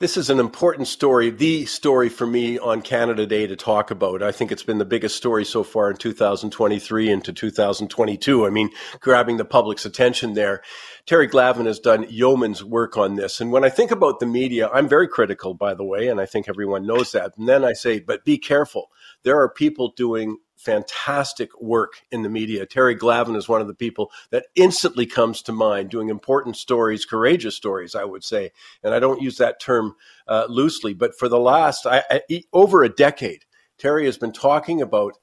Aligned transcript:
This 0.00 0.16
is 0.16 0.30
an 0.30 0.38
important 0.38 0.86
story, 0.86 1.30
the 1.30 1.66
story 1.66 2.08
for 2.08 2.24
me 2.24 2.56
on 2.56 2.82
Canada 2.82 3.26
Day 3.26 3.48
to 3.48 3.56
talk 3.56 3.90
about. 3.90 4.22
I 4.22 4.30
think 4.30 4.52
it's 4.52 4.62
been 4.62 4.78
the 4.78 4.84
biggest 4.84 5.16
story 5.16 5.44
so 5.44 5.64
far 5.64 5.90
in 5.90 5.96
2023 5.96 7.10
into 7.10 7.32
2022. 7.32 8.46
I 8.46 8.50
mean, 8.50 8.70
grabbing 9.00 9.38
the 9.38 9.44
public's 9.44 9.84
attention 9.84 10.34
there. 10.34 10.62
Terry 11.04 11.26
Glavin 11.26 11.66
has 11.66 11.80
done 11.80 12.06
yeoman's 12.08 12.62
work 12.62 12.96
on 12.96 13.16
this. 13.16 13.40
And 13.40 13.50
when 13.50 13.64
I 13.64 13.70
think 13.70 13.90
about 13.90 14.20
the 14.20 14.26
media, 14.26 14.68
I'm 14.72 14.88
very 14.88 15.08
critical, 15.08 15.52
by 15.52 15.74
the 15.74 15.84
way, 15.84 16.06
and 16.06 16.20
I 16.20 16.26
think 16.26 16.48
everyone 16.48 16.86
knows 16.86 17.10
that. 17.10 17.36
And 17.36 17.48
then 17.48 17.64
I 17.64 17.72
say, 17.72 17.98
but 17.98 18.24
be 18.24 18.38
careful. 18.38 18.92
There 19.24 19.40
are 19.40 19.48
people 19.48 19.94
doing 19.96 20.36
fantastic 20.58 21.50
work 21.60 22.02
in 22.10 22.22
the 22.22 22.28
media. 22.28 22.66
Terry 22.66 22.96
Glavin 22.96 23.36
is 23.36 23.48
one 23.48 23.60
of 23.60 23.66
the 23.66 23.74
people 23.74 24.10
that 24.30 24.46
instantly 24.54 25.06
comes 25.06 25.42
to 25.42 25.52
mind 25.52 25.90
doing 25.90 26.08
important 26.08 26.56
stories, 26.56 27.04
courageous 27.04 27.56
stories, 27.56 27.94
I 27.94 28.04
would 28.04 28.24
say. 28.24 28.50
And 28.82 28.92
I 28.92 29.00
don't 29.00 29.22
use 29.22 29.38
that 29.38 29.60
term 29.60 29.94
uh, 30.26 30.46
loosely, 30.48 30.94
but 30.94 31.18
for 31.18 31.28
the 31.28 31.40
last 31.40 31.86
I, 31.86 32.02
I, 32.10 32.42
over 32.52 32.82
a 32.82 32.88
decade, 32.88 33.44
Terry 33.78 34.06
has 34.06 34.18
been 34.18 34.32
talking 34.32 34.82
about 34.82 35.14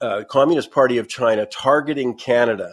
uh, 0.00 0.24
Communist 0.28 0.70
Party 0.70 0.98
of 0.98 1.08
China 1.08 1.46
targeting 1.46 2.16
Canada 2.16 2.72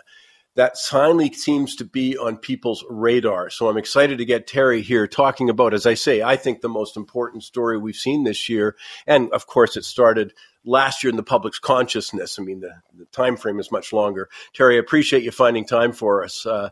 that 0.55 0.77
finally 0.77 1.31
seems 1.33 1.75
to 1.75 1.85
be 1.85 2.17
on 2.17 2.37
people's 2.37 2.83
radar. 2.89 3.49
So 3.49 3.67
I'm 3.67 3.77
excited 3.77 4.17
to 4.17 4.25
get 4.25 4.47
Terry 4.47 4.81
here 4.81 5.05
talking 5.05 5.49
about, 5.49 5.73
as 5.73 5.85
I 5.85 5.93
say, 5.95 6.21
I 6.21 6.37
think 6.37 6.61
the 6.61 6.69
most 6.69 6.95
important 6.95 7.43
story 7.43 7.77
we've 7.77 7.95
seen 7.95 8.23
this 8.23 8.47
year. 8.47 8.75
And 9.05 9.29
of 9.31 9.47
course, 9.47 9.75
it 9.75 9.83
started 9.83 10.33
last 10.65 11.03
year 11.03 11.09
in 11.09 11.17
the 11.17 11.23
public's 11.23 11.59
consciousness. 11.59 12.39
I 12.39 12.43
mean, 12.43 12.59
the, 12.59 12.73
the 12.97 13.05
time 13.05 13.37
frame 13.37 13.59
is 13.59 13.71
much 13.71 13.93
longer. 13.93 14.29
Terry, 14.53 14.75
I 14.75 14.79
appreciate 14.79 15.23
you 15.23 15.31
finding 15.31 15.65
time 15.65 15.93
for 15.93 16.23
us. 16.23 16.45
Uh, 16.45 16.69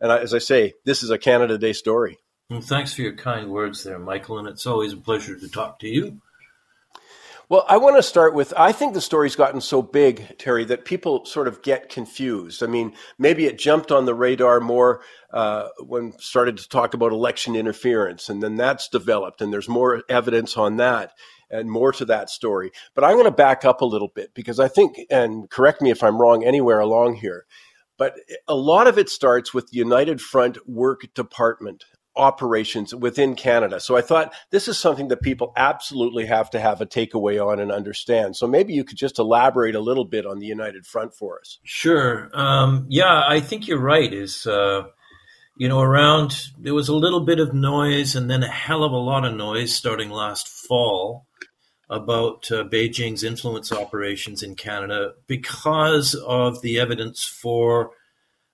and 0.00 0.10
I, 0.10 0.18
as 0.18 0.34
I 0.34 0.38
say, 0.38 0.74
this 0.84 1.02
is 1.02 1.10
a 1.10 1.18
Canada 1.18 1.58
Day 1.58 1.72
story. 1.72 2.18
Well, 2.50 2.60
thanks 2.60 2.92
for 2.92 3.02
your 3.02 3.16
kind 3.16 3.50
words 3.50 3.84
there, 3.84 3.98
Michael. 3.98 4.38
And 4.38 4.48
it's 4.48 4.66
always 4.66 4.92
a 4.92 4.98
pleasure 4.98 5.38
to 5.38 5.48
talk 5.48 5.78
to 5.80 5.88
you. 5.88 6.20
Well, 7.50 7.66
I 7.68 7.76
want 7.76 7.96
to 7.96 8.02
start 8.02 8.32
with 8.32 8.54
I 8.56 8.72
think 8.72 8.94
the 8.94 9.02
story's 9.02 9.36
gotten 9.36 9.60
so 9.60 9.82
big, 9.82 10.38
Terry, 10.38 10.64
that 10.64 10.86
people 10.86 11.26
sort 11.26 11.46
of 11.46 11.60
get 11.60 11.90
confused. 11.90 12.62
I 12.62 12.66
mean, 12.66 12.94
maybe 13.18 13.44
it 13.44 13.58
jumped 13.58 13.92
on 13.92 14.06
the 14.06 14.14
radar 14.14 14.60
more 14.60 15.02
uh, 15.30 15.68
when 15.78 16.18
started 16.18 16.56
to 16.58 16.68
talk 16.68 16.94
about 16.94 17.12
election 17.12 17.54
interference, 17.54 18.30
and 18.30 18.42
then 18.42 18.56
that's 18.56 18.88
developed, 18.88 19.42
and 19.42 19.52
there's 19.52 19.68
more 19.68 20.02
evidence 20.08 20.56
on 20.56 20.78
that 20.78 21.12
and 21.50 21.70
more 21.70 21.92
to 21.92 22.04
that 22.06 22.30
story. 22.30 22.70
But 22.94 23.04
I'm 23.04 23.14
going 23.14 23.24
to 23.24 23.30
back 23.30 23.64
up 23.64 23.80
a 23.80 23.86
little 23.86 24.08
bit 24.08 24.34
because 24.34 24.60
I 24.60 24.68
think, 24.68 24.98
and 25.10 25.48
correct 25.50 25.80
me 25.82 25.90
if 25.90 26.02
I'm 26.02 26.20
wrong 26.20 26.44
anywhere 26.44 26.80
along 26.80 27.16
here, 27.16 27.46
but 27.96 28.14
a 28.48 28.54
lot 28.54 28.86
of 28.86 28.98
it 28.98 29.08
starts 29.08 29.54
with 29.54 29.68
the 29.70 29.78
United 29.78 30.20
Front 30.20 30.68
Work 30.68 31.02
Department 31.14 31.84
operations 32.16 32.94
within 32.94 33.34
Canada. 33.34 33.80
So 33.80 33.96
I 33.96 34.00
thought 34.00 34.32
this 34.50 34.68
is 34.68 34.78
something 34.78 35.08
that 35.08 35.22
people 35.22 35.52
absolutely 35.56 36.26
have 36.26 36.50
to 36.50 36.60
have 36.60 36.80
a 36.80 36.86
takeaway 36.86 37.44
on 37.44 37.58
and 37.58 37.72
understand. 37.72 38.36
So 38.36 38.46
maybe 38.46 38.72
you 38.72 38.84
could 38.84 38.98
just 38.98 39.18
elaborate 39.18 39.74
a 39.74 39.80
little 39.80 40.04
bit 40.04 40.26
on 40.26 40.38
the 40.38 40.46
United 40.46 40.86
Front 40.86 41.14
for 41.14 41.40
us. 41.40 41.58
Sure. 41.64 42.30
Um, 42.32 42.86
yeah, 42.88 43.22
I 43.26 43.40
think 43.40 43.66
you're 43.66 43.80
right. 43.80 44.12
Is 44.12 44.46
uh, 44.46 44.84
you 45.56 45.68
know 45.68 45.80
around 45.80 46.50
there 46.58 46.74
was 46.74 46.88
a 46.88 46.94
little 46.94 47.24
bit 47.24 47.40
of 47.40 47.52
noise 47.52 48.14
and 48.14 48.30
then 48.30 48.42
a 48.42 48.48
hell 48.48 48.84
of 48.84 48.92
a 48.92 48.96
lot 48.96 49.24
of 49.24 49.34
noise 49.34 49.74
starting 49.74 50.10
last 50.10 50.48
fall 50.48 51.26
about 51.94 52.50
uh, 52.50 52.64
Beijing's 52.64 53.22
influence 53.22 53.72
operations 53.72 54.42
in 54.42 54.54
Canada 54.56 55.14
because 55.26 56.14
of 56.14 56.60
the 56.60 56.78
evidence 56.80 57.24
for 57.24 57.92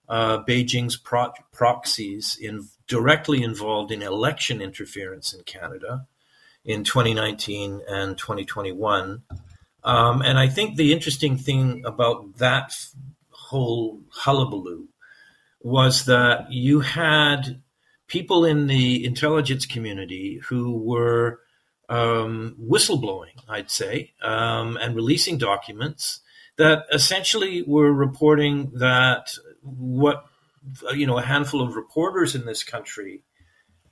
uh, 0.09 0.43
Beijing's 0.45 0.97
pro- 0.97 1.33
proxies 1.53 2.37
in 2.41 2.69
directly 2.87 3.43
involved 3.43 3.93
in 3.93 4.03
election 4.03 4.61
interference 4.61 5.33
in 5.33 5.43
Canada 5.45 6.07
in 6.65 6.85
2019 6.85 7.81
and 7.89 8.19
2021. 8.19 9.23
Um, 9.85 10.23
and 10.23 10.39
I 10.39 10.49
think 10.49 10.77
the 10.77 10.93
interesting 10.93 11.37
thing 11.37 11.83
about 11.87 12.37
that 12.39 12.75
whole 13.31 14.03
hullabaloo 14.11 14.89
was 15.61 16.07
that 16.07 16.53
you 16.53 16.81
had 16.81 17.63
people 18.09 18.45
in 18.45 18.67
the 18.67 19.05
intelligence 19.05 19.67
community 19.67 20.41
who 20.49 20.77
were 20.77 21.41
um, 21.91 22.57
whistleblowing, 22.59 23.35
I'd 23.49 23.71
say, 23.71 24.13
um, 24.23 24.79
and 24.79 24.95
releasing 24.95 25.37
documents 25.37 26.21
that 26.57 26.85
essentially 26.93 27.63
were 27.67 27.93
reporting 27.93 28.71
that 28.75 29.35
what 29.63 30.25
you 30.95 31.07
know 31.07 31.19
a 31.19 31.23
handful 31.23 31.61
of 31.61 31.75
reporters 31.75 32.35
in 32.35 32.47
this 32.47 32.63
country 32.63 33.23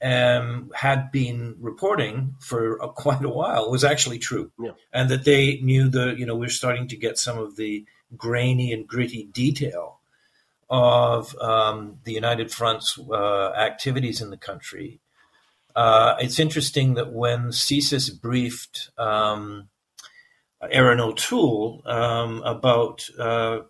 um, 0.00 0.70
had 0.74 1.10
been 1.10 1.56
reporting 1.58 2.36
for 2.40 2.76
a, 2.76 2.88
quite 3.04 3.24
a 3.24 3.28
while 3.28 3.70
was 3.70 3.84
actually 3.84 4.18
true, 4.18 4.52
yeah. 4.58 4.72
and 4.92 5.10
that 5.10 5.24
they 5.24 5.58
knew 5.60 5.88
the 5.88 6.14
you 6.16 6.24
know 6.24 6.36
we're 6.36 6.48
starting 6.48 6.86
to 6.88 6.96
get 6.96 7.18
some 7.18 7.36
of 7.36 7.56
the 7.56 7.84
grainy 8.16 8.72
and 8.72 8.86
gritty 8.86 9.24
detail 9.32 9.98
of 10.70 11.34
um, 11.40 11.98
the 12.04 12.12
United 12.12 12.52
Front's 12.52 12.98
uh, 13.10 13.50
activities 13.52 14.20
in 14.20 14.30
the 14.30 14.36
country. 14.36 15.00
Uh, 15.78 16.16
it's 16.18 16.40
interesting 16.40 16.94
that 16.94 17.12
when 17.12 17.50
CSIS 17.50 18.20
briefed 18.20 18.90
um, 18.98 19.68
Erin 20.72 20.98
O'Toole 20.98 21.82
um, 21.86 22.42
about 22.42 23.08
uh, 23.16 23.60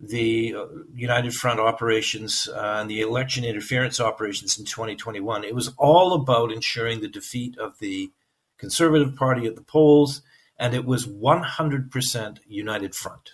the 0.00 0.52
uh, 0.52 0.66
United 0.92 1.32
Front 1.32 1.60
operations 1.60 2.48
uh, 2.48 2.78
and 2.80 2.90
the 2.90 3.02
election 3.02 3.44
interference 3.44 4.00
operations 4.00 4.58
in 4.58 4.64
2021. 4.64 5.44
It 5.44 5.54
was 5.54 5.72
all 5.78 6.14
about 6.14 6.50
ensuring 6.50 7.00
the 7.00 7.08
defeat 7.08 7.56
of 7.56 7.78
the 7.78 8.10
Conservative 8.58 9.14
Party 9.14 9.46
at 9.46 9.54
the 9.54 9.62
polls, 9.62 10.22
and 10.58 10.74
it 10.74 10.84
was 10.84 11.06
100% 11.06 12.38
United 12.48 12.96
Front. 12.96 13.30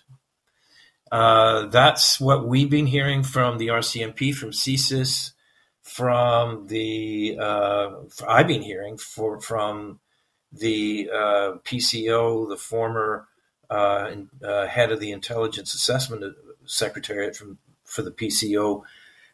Uh, 1.11 1.65
that's 1.69 2.19
what 2.19 2.47
we've 2.47 2.69
been 2.69 2.85
hearing 2.85 3.23
from 3.23 3.57
the 3.57 3.69
RCMP, 3.69 4.31
from 4.31 4.51
CSIS, 4.51 5.31
from 5.91 6.67
the 6.67 7.37
uh, 7.37 7.89
I've 8.25 8.47
been 8.47 8.61
hearing 8.61 8.97
for, 8.97 9.41
from 9.41 9.99
the 10.49 11.09
uh, 11.13 11.51
PCO, 11.65 12.47
the 12.47 12.55
former 12.55 13.27
uh, 13.69 14.15
head 14.67 14.93
of 14.93 15.01
the 15.01 15.11
Intelligence 15.11 15.73
Assessment 15.73 16.23
Secretariat 16.65 17.35
from 17.35 17.57
for 17.83 18.03
the 18.03 18.11
PCO 18.11 18.83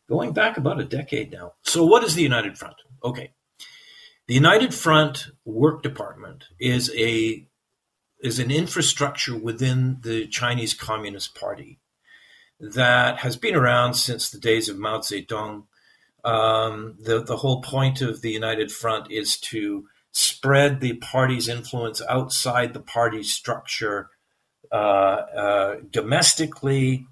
going 0.09 0.33
back 0.33 0.57
about 0.57 0.79
a 0.79 0.85
decade 0.85 1.31
now. 1.31 1.53
So, 1.61 1.85
what 1.85 2.03
is 2.03 2.15
the 2.15 2.23
United 2.23 2.57
Front? 2.57 2.77
Okay, 3.03 3.33
the 4.25 4.33
United 4.33 4.73
Front 4.73 5.27
Work 5.45 5.83
Department 5.83 6.45
is 6.59 6.91
a 6.95 7.47
is 8.19 8.39
an 8.39 8.49
infrastructure 8.49 9.37
within 9.37 9.99
the 10.01 10.25
Chinese 10.25 10.73
Communist 10.73 11.35
Party 11.39 11.77
that 12.59 13.19
has 13.19 13.37
been 13.37 13.55
around 13.55 13.93
since 13.93 14.27
the 14.27 14.39
days 14.39 14.67
of 14.69 14.79
Mao 14.79 14.99
Zedong. 15.01 15.65
Um, 16.23 16.95
the 16.99 17.21
the 17.21 17.37
whole 17.37 17.61
point 17.61 18.01
of 18.01 18.21
the 18.21 18.31
United 18.31 18.71
Front 18.71 19.11
is 19.11 19.37
to 19.37 19.87
spread 20.11 20.81
the 20.81 20.93
party's 20.93 21.47
influence 21.47 22.01
outside 22.09 22.73
the 22.73 22.79
party 22.79 23.23
structure 23.23 24.09
uh, 24.71 24.75
uh, 24.75 25.75
domestically 25.91 27.05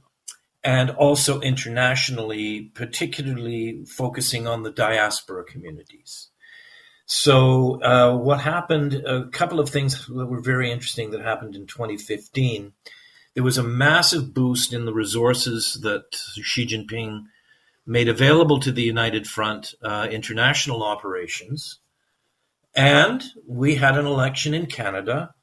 and 0.63 0.89
also 0.89 1.39
internationally, 1.41 2.71
particularly 2.73 3.85
focusing 3.85 4.47
on 4.47 4.63
the 4.63 4.71
diaspora 4.71 5.43
communities. 5.43 6.29
So, 7.05 7.79
uh, 7.83 8.17
what 8.17 8.41
happened? 8.41 8.95
A 8.95 9.27
couple 9.27 9.59
of 9.59 9.69
things 9.69 10.07
that 10.07 10.25
were 10.25 10.41
very 10.41 10.71
interesting 10.71 11.11
that 11.11 11.21
happened 11.21 11.55
in 11.55 11.67
2015. 11.67 12.73
There 13.35 13.43
was 13.43 13.59
a 13.59 13.63
massive 13.63 14.33
boost 14.33 14.73
in 14.73 14.85
the 14.85 14.93
resources 14.93 15.79
that 15.83 16.05
Xi 16.41 16.65
Jinping 16.65 17.25
made 17.85 18.09
available 18.09 18.59
to 18.59 18.71
the 18.71 18.81
United 18.81 19.27
Front 19.27 19.75
uh, 19.81 20.07
international 20.09 20.83
operations. 20.83 21.79
And 22.75 23.23
we 23.47 23.75
had 23.75 23.97
an 23.97 24.05
election 24.05 24.53
in 24.53 24.65
Canada 24.65 25.33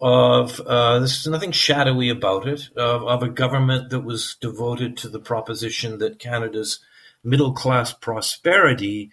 of 0.00 0.60
uh, 0.60 0.98
there's 0.98 1.26
nothing 1.26 1.52
shadowy 1.52 2.10
about 2.10 2.46
it 2.46 2.68
of, 2.76 3.02
of 3.04 3.22
a 3.22 3.30
government 3.30 3.90
that 3.90 4.00
was 4.00 4.36
devoted 4.40 4.96
to 4.98 5.08
the 5.08 5.20
proposition 5.20 5.98
that 5.98 6.18
Canada's 6.18 6.80
middle 7.24 7.52
class 7.52 7.92
prosperity 7.92 9.10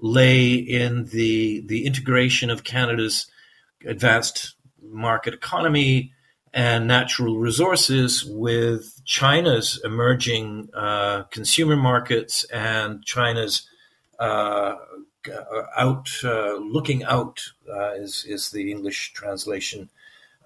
lay 0.00 0.54
in 0.54 1.04
the 1.06 1.62
the 1.66 1.86
integration 1.86 2.50
of 2.50 2.64
Canada's 2.64 3.30
advanced 3.86 4.56
market 4.82 5.34
economy 5.34 6.12
and 6.54 6.86
natural 6.86 7.36
resources 7.36 8.24
with 8.24 9.02
China's 9.04 9.80
emerging 9.84 10.70
uh, 10.72 11.24
consumer 11.24 11.74
markets 11.74 12.44
and 12.44 13.04
China's 13.04 13.68
uh, 14.20 14.76
out 15.76 16.08
uh, 16.22 16.54
looking 16.54 17.02
out 17.04 17.40
uh, 17.68 17.94
is 17.94 18.24
is 18.28 18.50
the 18.50 18.70
English 18.70 19.12
translation 19.14 19.90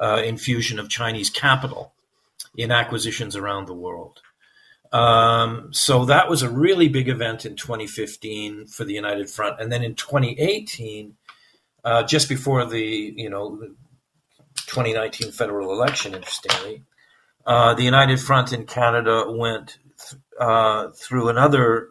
uh, 0.01 0.23
infusion 0.25 0.79
of 0.79 0.89
Chinese 0.89 1.29
capital 1.29 1.93
in 2.57 2.73
acquisitions 2.73 3.37
around 3.37 3.67
the 3.67 3.75
world. 3.75 4.21
Um, 4.91 5.69
so 5.73 6.07
that 6.07 6.31
was 6.31 6.43
a 6.43 6.49
really 6.49 6.89
big 6.89 7.09
event 7.11 7.45
in 7.45 7.57
2015 7.57 8.67
for 8.67 8.85
the 8.85 8.95
United 8.95 9.29
Front. 9.29 9.61
And 9.61 9.71
then 9.71 9.83
in 9.83 9.95
2018, 9.95 11.15
uh, 11.85 12.05
just 12.05 12.31
before 12.31 12.65
the 12.65 13.13
you 13.15 13.29
know 13.29 13.61
2019 14.67 15.33
federal 15.33 15.73
election. 15.73 16.15
Interestingly, 16.15 16.85
uh, 17.47 17.75
the 17.75 17.85
United 17.85 18.21
Front 18.21 18.53
in 18.53 18.67
Canada 18.67 19.25
went 19.29 19.79
th- 19.99 20.21
uh, 20.41 20.89
through 20.91 21.29
another 21.29 21.91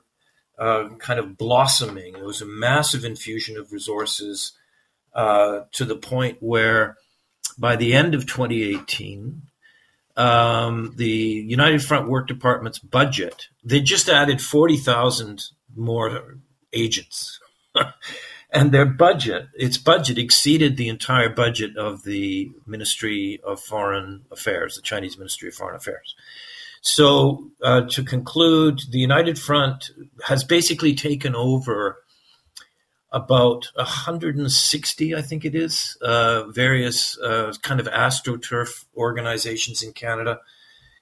uh, 0.58 0.90
kind 1.00 1.20
of 1.20 1.38
blossoming. 1.38 2.16
It 2.16 2.24
was 2.24 2.42
a 2.42 2.46
massive 2.46 3.06
infusion 3.06 3.58
of 3.58 3.72
resources 3.72 4.54
uh, 5.14 5.62
to 5.74 5.86
the 5.86 5.96
point 5.96 6.38
where 6.40 6.98
by 7.58 7.76
the 7.76 7.94
end 7.94 8.14
of 8.14 8.26
2018, 8.28 9.42
um, 10.16 10.94
the 10.96 11.08
United 11.08 11.84
Front 11.84 12.10
Work 12.10 12.28
Department's 12.28 12.80
budget, 12.80 13.48
they 13.64 13.82
just 13.82 14.10
added 14.10 14.42
40,000 14.42 15.44
more 15.76 16.38
agents. 16.74 17.40
And 18.50 18.72
their 18.72 18.86
budget, 18.86 19.48
its 19.56 19.78
budget 19.78 20.18
exceeded 20.18 20.78
the 20.78 20.88
entire 20.88 21.30
budget 21.30 21.76
of 21.78 22.04
the 22.04 22.52
Ministry 22.66 23.40
of 23.46 23.60
Foreign 23.60 24.24
Affairs, 24.32 24.76
the 24.76 24.82
Chinese 24.82 25.18
Ministry 25.18 25.50
of 25.50 25.56
Foreign 25.56 25.76
Affairs. 25.76 26.16
So, 26.82 27.52
uh, 27.62 27.82
to 27.90 28.04
conclude, 28.04 28.82
the 28.90 29.00
United 29.00 29.38
Front 29.38 29.92
has 30.26 30.44
basically 30.44 30.96
taken 30.96 31.36
over 31.36 31.98
about 33.12 33.68
160, 33.76 35.16
I 35.16 35.22
think 35.22 35.44
it 35.44 35.56
is, 35.56 35.98
uh, 36.02 36.44
various 36.48 37.18
uh, 37.20 37.54
kind 37.62 37.80
of 37.80 37.88
astroturf 37.88 38.86
organizations 38.96 39.82
in 39.82 39.92
Canada 39.94 40.40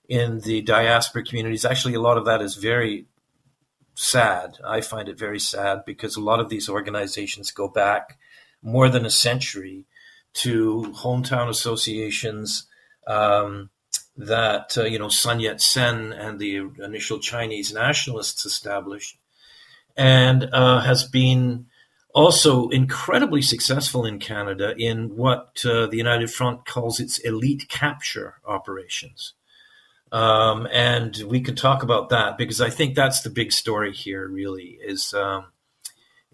in 0.07 0.39
the 0.41 0.61
diaspora 0.61 1.23
communities. 1.23 1.65
Actually, 1.65 1.95
a 1.95 2.01
lot 2.01 2.17
of 2.17 2.25
that 2.25 2.41
is 2.41 2.55
very 2.55 3.05
sad. 3.95 4.57
I 4.65 4.81
find 4.81 5.09
it 5.09 5.17
very 5.17 5.39
sad 5.39 5.83
because 5.85 6.15
a 6.15 6.21
lot 6.21 6.39
of 6.39 6.49
these 6.49 6.69
organizations 6.69 7.51
go 7.51 7.67
back 7.67 8.17
more 8.61 8.89
than 8.89 9.05
a 9.05 9.09
century 9.09 9.85
to 10.33 10.93
hometown 10.97 11.49
associations 11.49 12.67
um, 13.07 13.69
that 14.17 14.77
uh, 14.77 14.83
you 14.83 14.99
know 14.99 15.09
Sun 15.09 15.39
Yat 15.39 15.61
Sen 15.61 16.13
and 16.13 16.39
the 16.39 16.57
initial 16.83 17.19
Chinese 17.19 17.73
nationalists 17.73 18.45
established, 18.45 19.17
and 19.95 20.49
uh, 20.51 20.81
has 20.81 21.03
been 21.05 21.67
also 22.13 22.69
incredibly 22.69 23.41
successful 23.41 24.05
in 24.05 24.19
Canada 24.19 24.73
in 24.77 25.15
what 25.15 25.61
uh, 25.65 25.85
the 25.85 25.97
United 25.97 26.31
Front 26.31 26.65
calls 26.65 26.99
its 26.99 27.17
elite 27.19 27.67
capture 27.67 28.35
operations. 28.45 29.33
Um, 30.11 30.67
and 30.71 31.17
we 31.27 31.41
can 31.41 31.55
talk 31.55 31.83
about 31.83 32.09
that 32.09 32.37
because 32.37 32.61
I 32.61 32.69
think 32.69 32.95
that's 32.95 33.21
the 33.21 33.29
big 33.29 33.51
story 33.51 33.91
here. 33.91 34.27
Really, 34.27 34.77
is 34.81 35.13
um, 35.13 35.47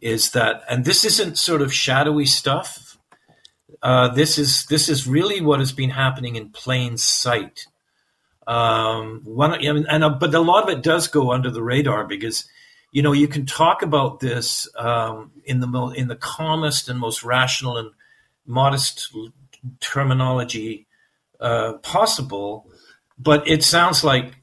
is 0.02 0.32
that, 0.32 0.64
and 0.70 0.84
this 0.84 1.06
isn't 1.06 1.38
sort 1.38 1.62
of 1.62 1.74
shadowy 1.74 2.26
stuff. 2.26 2.98
Uh, 3.82 4.10
this 4.10 4.38
is 4.38 4.66
this 4.66 4.90
is 4.90 5.08
really 5.08 5.42
what 5.42 5.60
has 5.60 5.72
been 5.72 5.92
happening 5.92 6.36
in 6.36 6.50
plain 6.50 6.98
sight. 6.98 7.66
Um, 8.48 9.22
one, 9.24 9.52
I 9.54 9.72
mean, 9.72 9.86
and 9.90 10.04
uh, 10.04 10.10
but 10.10 10.34
a 10.34 10.40
lot 10.40 10.64
of 10.64 10.78
it 10.78 10.84
does 10.84 11.08
go 11.08 11.32
under 11.32 11.50
the 11.50 11.64
radar 11.64 12.06
because 12.06 12.46
you 12.92 13.02
know 13.02 13.14
you 13.14 13.28
can 13.28 13.46
talk 13.46 13.82
about 13.82 14.20
this 14.20 14.68
um, 14.76 15.32
in 15.46 15.60
the 15.60 15.68
mo- 15.68 15.92
in 15.92 16.08
the 16.08 16.16
calmest 16.16 16.90
and 16.90 17.00
most 17.00 17.24
rational 17.24 17.78
and 17.78 17.92
modest 18.46 19.16
terminology 19.80 20.88
uh, 21.40 21.74
possible 21.84 22.71
but 23.22 23.48
it 23.48 23.64
sounds 23.64 24.04
like 24.04 24.34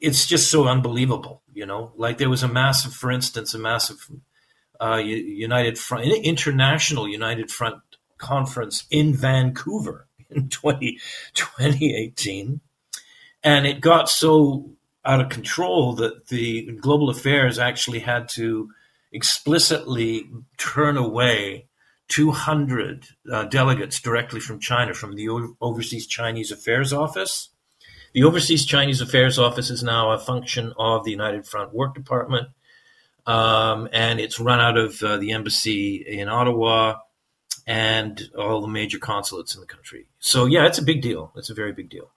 it's 0.00 0.26
just 0.26 0.50
so 0.50 0.68
unbelievable, 0.68 1.42
you 1.52 1.64
know. 1.64 1.92
Like 1.96 2.18
there 2.18 2.28
was 2.28 2.42
a 2.42 2.48
massive, 2.48 2.92
for 2.92 3.10
instance, 3.10 3.54
a 3.54 3.58
massive 3.58 4.06
uh, 4.80 4.96
United 4.96 5.78
Front, 5.78 6.06
international 6.06 7.08
United 7.08 7.50
Front 7.50 7.82
conference 8.18 8.84
in 8.90 9.14
Vancouver 9.14 10.06
in 10.30 10.48
20, 10.50 10.98
2018, 11.32 12.60
and 13.42 13.66
it 13.66 13.80
got 13.80 14.08
so 14.08 14.72
out 15.04 15.20
of 15.20 15.30
control 15.30 15.94
that 15.94 16.26
the 16.26 16.72
Global 16.80 17.08
Affairs 17.08 17.58
actually 17.58 18.00
had 18.00 18.28
to 18.30 18.68
explicitly 19.10 20.28
turn 20.58 20.98
away 20.98 21.66
200 22.08 23.06
uh, 23.32 23.44
delegates 23.44 24.00
directly 24.00 24.40
from 24.40 24.60
China, 24.60 24.92
from 24.92 25.14
the 25.14 25.30
o- 25.30 25.56
Overseas 25.62 26.06
Chinese 26.06 26.50
Affairs 26.50 26.92
Office 26.92 27.48
the 28.12 28.24
Overseas 28.24 28.64
Chinese 28.64 29.00
Affairs 29.00 29.38
Office 29.38 29.70
is 29.70 29.82
now 29.82 30.12
a 30.12 30.18
function 30.18 30.72
of 30.78 31.04
the 31.04 31.10
United 31.10 31.46
Front 31.46 31.74
Work 31.74 31.94
Department, 31.94 32.48
um, 33.26 33.88
and 33.92 34.20
it's 34.20 34.40
run 34.40 34.60
out 34.60 34.76
of 34.76 35.02
uh, 35.02 35.16
the 35.18 35.32
embassy 35.32 35.96
in 36.06 36.28
Ottawa 36.28 36.96
and 37.66 38.30
all 38.36 38.62
the 38.62 38.68
major 38.68 38.98
consulates 38.98 39.54
in 39.54 39.60
the 39.60 39.66
country. 39.66 40.08
So, 40.18 40.46
yeah, 40.46 40.66
it's 40.66 40.78
a 40.78 40.82
big 40.82 41.02
deal. 41.02 41.32
It's 41.36 41.50
a 41.50 41.54
very 41.54 41.72
big 41.72 41.90
deal. 41.90 42.10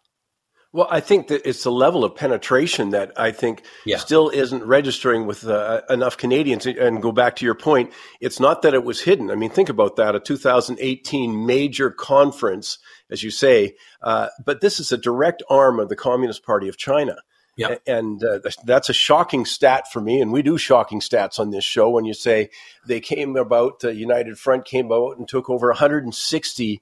Well, 0.73 0.87
I 0.89 1.01
think 1.01 1.27
that 1.27 1.45
it's 1.47 1.63
the 1.63 1.71
level 1.71 2.05
of 2.05 2.15
penetration 2.15 2.91
that 2.91 3.11
I 3.19 3.31
think 3.31 3.63
yeah. 3.85 3.97
still 3.97 4.29
isn't 4.29 4.63
registering 4.63 5.25
with 5.25 5.45
uh, 5.45 5.81
enough 5.89 6.15
Canadians. 6.15 6.65
And 6.65 7.01
go 7.01 7.11
back 7.11 7.35
to 7.37 7.45
your 7.45 7.55
point, 7.55 7.91
it's 8.21 8.39
not 8.39 8.61
that 8.61 8.73
it 8.73 8.85
was 8.85 9.01
hidden. 9.01 9.31
I 9.31 9.35
mean, 9.35 9.49
think 9.49 9.67
about 9.67 9.97
that 9.97 10.15
a 10.15 10.19
2018 10.21 11.45
major 11.45 11.91
conference, 11.91 12.77
as 13.09 13.21
you 13.21 13.31
say, 13.31 13.75
uh, 14.01 14.29
but 14.45 14.61
this 14.61 14.79
is 14.79 14.93
a 14.93 14.97
direct 14.97 15.43
arm 15.49 15.77
of 15.77 15.89
the 15.89 15.97
Communist 15.97 16.45
Party 16.45 16.69
of 16.69 16.77
China. 16.77 17.17
Yeah. 17.57 17.75
And 17.85 18.23
uh, 18.23 18.39
that's 18.63 18.89
a 18.89 18.93
shocking 18.93 19.45
stat 19.45 19.91
for 19.91 19.99
me. 19.99 20.21
And 20.21 20.31
we 20.31 20.41
do 20.41 20.57
shocking 20.57 21.01
stats 21.01 21.37
on 21.37 21.51
this 21.51 21.65
show 21.65 21.89
when 21.89 22.05
you 22.05 22.13
say 22.13 22.49
they 22.87 23.01
came 23.01 23.35
about, 23.35 23.83
uh, 23.83 23.89
United 23.89 24.39
Front 24.39 24.63
came 24.63 24.85
about 24.85 25.17
and 25.17 25.27
took 25.27 25.49
over 25.49 25.67
160 25.67 26.81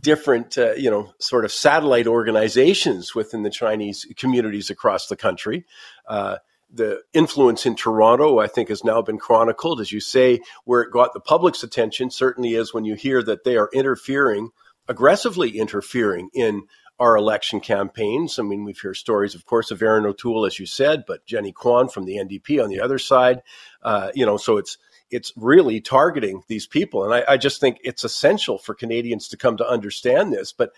different, 0.00 0.58
uh, 0.58 0.74
you 0.74 0.90
know, 0.90 1.12
sort 1.18 1.44
of 1.44 1.52
satellite 1.52 2.06
organizations 2.06 3.14
within 3.14 3.42
the 3.42 3.50
Chinese 3.50 4.06
communities 4.16 4.70
across 4.70 5.06
the 5.06 5.16
country. 5.16 5.64
Uh, 6.06 6.36
the 6.70 7.00
influence 7.14 7.64
in 7.64 7.74
Toronto, 7.74 8.38
I 8.38 8.46
think, 8.46 8.68
has 8.68 8.84
now 8.84 9.00
been 9.00 9.18
chronicled. 9.18 9.80
As 9.80 9.90
you 9.90 10.00
say, 10.00 10.40
where 10.64 10.82
it 10.82 10.92
got 10.92 11.14
the 11.14 11.20
public's 11.20 11.62
attention 11.62 12.10
certainly 12.10 12.54
is 12.54 12.74
when 12.74 12.84
you 12.84 12.94
hear 12.94 13.22
that 13.22 13.44
they 13.44 13.56
are 13.56 13.70
interfering, 13.72 14.50
aggressively 14.86 15.58
interfering 15.58 16.28
in 16.34 16.64
our 16.98 17.16
election 17.16 17.60
campaigns. 17.60 18.38
I 18.38 18.42
mean, 18.42 18.64
we've 18.64 18.78
heard 18.78 18.96
stories, 18.96 19.34
of 19.34 19.46
course, 19.46 19.70
of 19.70 19.80
Erin 19.80 20.04
O'Toole, 20.04 20.44
as 20.44 20.58
you 20.58 20.66
said, 20.66 21.04
but 21.06 21.24
Jenny 21.24 21.52
Kwan 21.52 21.88
from 21.88 22.04
the 22.04 22.16
NDP 22.16 22.62
on 22.62 22.68
the 22.68 22.80
other 22.80 22.98
side. 22.98 23.42
Uh, 23.82 24.10
you 24.14 24.26
know, 24.26 24.36
so 24.36 24.56
it's 24.56 24.78
it's 25.10 25.32
really 25.36 25.80
targeting 25.80 26.42
these 26.48 26.66
people. 26.66 27.04
And 27.04 27.14
I, 27.14 27.32
I, 27.32 27.36
just 27.36 27.60
think 27.60 27.78
it's 27.82 28.04
essential 28.04 28.58
for 28.58 28.74
Canadians 28.74 29.28
to 29.28 29.36
come 29.36 29.56
to 29.56 29.68
understand 29.68 30.32
this. 30.32 30.52
But 30.52 30.70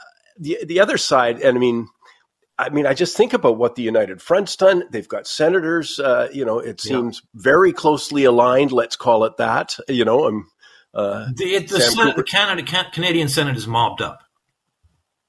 uh, 0.00 0.04
the 0.38 0.58
the 0.66 0.80
other 0.80 0.98
side, 0.98 1.40
and 1.40 1.56
I 1.56 1.60
mean, 1.60 1.88
I 2.58 2.70
mean, 2.70 2.86
I 2.86 2.94
just 2.94 3.16
think 3.16 3.32
about 3.32 3.56
what 3.56 3.76
the 3.76 3.82
United 3.82 4.20
Front's 4.20 4.56
done. 4.56 4.84
They've 4.90 5.08
got 5.08 5.26
senators. 5.26 6.00
Uh, 6.00 6.28
you 6.32 6.44
know, 6.44 6.58
it 6.58 6.80
seems 6.80 7.22
yeah. 7.22 7.42
very 7.42 7.72
closely 7.72 8.24
aligned. 8.24 8.72
Let's 8.72 8.96
call 8.96 9.24
it 9.24 9.36
that. 9.36 9.76
You 9.88 10.04
know, 10.04 10.24
I'm. 10.24 10.50
Uh, 10.92 11.28
the 11.34 11.58
the, 11.60 11.80
Senate, 11.80 12.16
the 12.16 12.24
Canada, 12.24 12.90
Canadian 12.92 13.28
Senate 13.28 13.56
is 13.56 13.66
mobbed 13.66 14.02
up. 14.02 14.20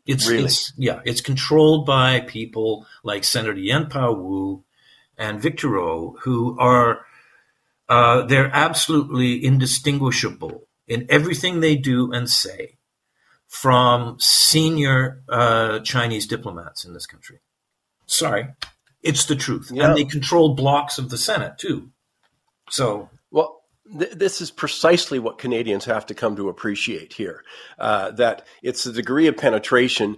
It's, 0.07 0.27
really? 0.27 0.45
it's 0.45 0.73
yeah, 0.75 1.01
it's 1.05 1.21
controlled 1.21 1.85
by 1.85 2.21
people 2.21 2.87
like 3.03 3.23
Senator 3.23 3.59
Yuen 3.59 3.87
Pau 3.87 4.13
Woo 4.13 4.63
and 5.19 5.39
Victor 5.39 5.77
O, 5.77 6.15
who 6.21 6.57
are 6.57 7.05
uh, 7.89 8.21
they're 8.27 8.51
absolutely 8.53 9.43
indistinguishable 9.43 10.67
in 10.87 11.07
everything 11.09 11.59
they 11.59 11.75
do 11.75 12.11
and 12.11 12.29
say 12.29 12.77
from 13.47 14.15
senior 14.19 15.23
uh, 15.27 15.79
Chinese 15.79 16.27
diplomats 16.27 16.85
in 16.85 16.93
this 16.93 17.07
country. 17.07 17.39
Sorry, 18.05 18.47
it's 19.01 19.25
the 19.25 19.35
truth, 19.35 19.71
yeah. 19.73 19.87
and 19.87 19.97
they 19.97 20.05
control 20.05 20.53
blocks 20.53 20.99
of 20.99 21.09
the 21.09 21.17
Senate 21.17 21.57
too. 21.57 21.89
So, 22.69 23.09
well, 23.31 23.61
th- 23.97 24.13
this 24.13 24.39
is 24.39 24.51
precisely 24.51 25.17
what 25.17 25.39
Canadians 25.39 25.85
have 25.85 26.05
to 26.07 26.13
come 26.13 26.35
to 26.35 26.49
appreciate 26.49 27.13
here. 27.13 27.43
Uh, 27.79 28.11
that 28.11 28.45
it's 28.61 28.83
the 28.83 28.93
degree 28.93 29.27
of 29.27 29.37
penetration, 29.37 30.17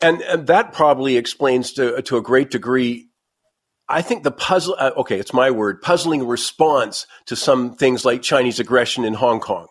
and, 0.00 0.22
and 0.22 0.46
that 0.46 0.72
probably 0.72 1.16
explains 1.16 1.72
to 1.72 2.00
to 2.02 2.16
a 2.16 2.22
great 2.22 2.50
degree 2.50 3.09
I 3.90 4.02
think 4.02 4.22
the 4.22 4.30
puzzle, 4.30 4.76
uh, 4.78 4.92
okay, 4.98 5.18
it's 5.18 5.34
my 5.34 5.50
word, 5.50 5.82
puzzling 5.82 6.26
response 6.26 7.06
to 7.26 7.36
some 7.36 7.74
things 7.74 8.04
like 8.04 8.22
Chinese 8.22 8.60
aggression 8.60 9.04
in 9.04 9.14
Hong 9.14 9.40
Kong. 9.40 9.66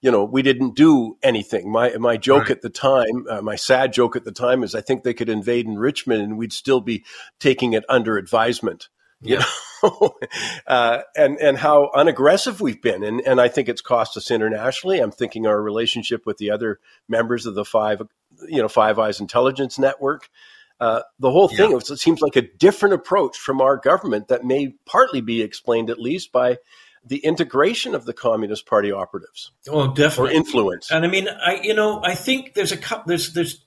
You 0.00 0.10
know, 0.10 0.24
we 0.24 0.40
didn't 0.40 0.74
do 0.76 1.18
anything. 1.22 1.70
My 1.70 1.94
my 1.98 2.16
joke 2.16 2.44
right. 2.44 2.52
at 2.52 2.62
the 2.62 2.70
time, 2.70 3.26
uh, 3.28 3.42
my 3.42 3.56
sad 3.56 3.92
joke 3.92 4.16
at 4.16 4.24
the 4.24 4.32
time, 4.32 4.62
is 4.62 4.74
I 4.74 4.80
think 4.80 5.02
they 5.02 5.12
could 5.12 5.28
invade 5.28 5.66
in 5.66 5.78
Richmond 5.78 6.22
and 6.22 6.38
we'd 6.38 6.54
still 6.54 6.80
be 6.80 7.04
taking 7.38 7.74
it 7.74 7.84
under 7.86 8.16
advisement. 8.16 8.88
Yeah. 9.20 9.44
You 9.82 9.90
know? 9.90 10.14
uh, 10.66 10.98
and 11.14 11.38
and 11.38 11.58
how 11.58 11.90
unaggressive 11.94 12.62
we've 12.62 12.80
been, 12.80 13.04
and 13.04 13.20
and 13.20 13.42
I 13.42 13.48
think 13.48 13.68
it's 13.68 13.82
cost 13.82 14.16
us 14.16 14.30
internationally. 14.30 15.00
I'm 15.00 15.10
thinking 15.10 15.46
our 15.46 15.60
relationship 15.60 16.24
with 16.24 16.38
the 16.38 16.50
other 16.50 16.80
members 17.06 17.44
of 17.44 17.54
the 17.54 17.66
five, 17.66 18.00
you 18.48 18.62
know, 18.62 18.68
Five 18.68 18.98
Eyes 18.98 19.20
intelligence 19.20 19.78
network. 19.78 20.30
Uh, 20.80 21.02
the 21.18 21.30
whole 21.30 21.48
thing, 21.48 21.72
yeah. 21.72 21.76
it 21.76 21.98
seems 21.98 22.22
like 22.22 22.36
a 22.36 22.42
different 22.56 22.94
approach 22.94 23.36
from 23.36 23.60
our 23.60 23.76
government 23.76 24.28
that 24.28 24.44
may 24.44 24.74
partly 24.86 25.20
be 25.20 25.42
explained, 25.42 25.90
at 25.90 26.00
least, 26.00 26.32
by 26.32 26.56
the 27.04 27.18
integration 27.18 27.94
of 27.94 28.06
the 28.06 28.14
Communist 28.14 28.66
Party 28.66 28.90
operatives. 28.90 29.52
Oh, 29.68 29.92
definitely. 29.92 30.32
Or 30.32 30.36
influence. 30.36 30.90
And 30.90 31.04
I 31.04 31.08
mean, 31.08 31.28
I 31.28 31.60
you 31.62 31.74
know, 31.74 32.02
I 32.02 32.14
think 32.14 32.54
there's 32.54 32.72
a 32.72 32.78
there's 33.06 33.32
there's 33.34 33.64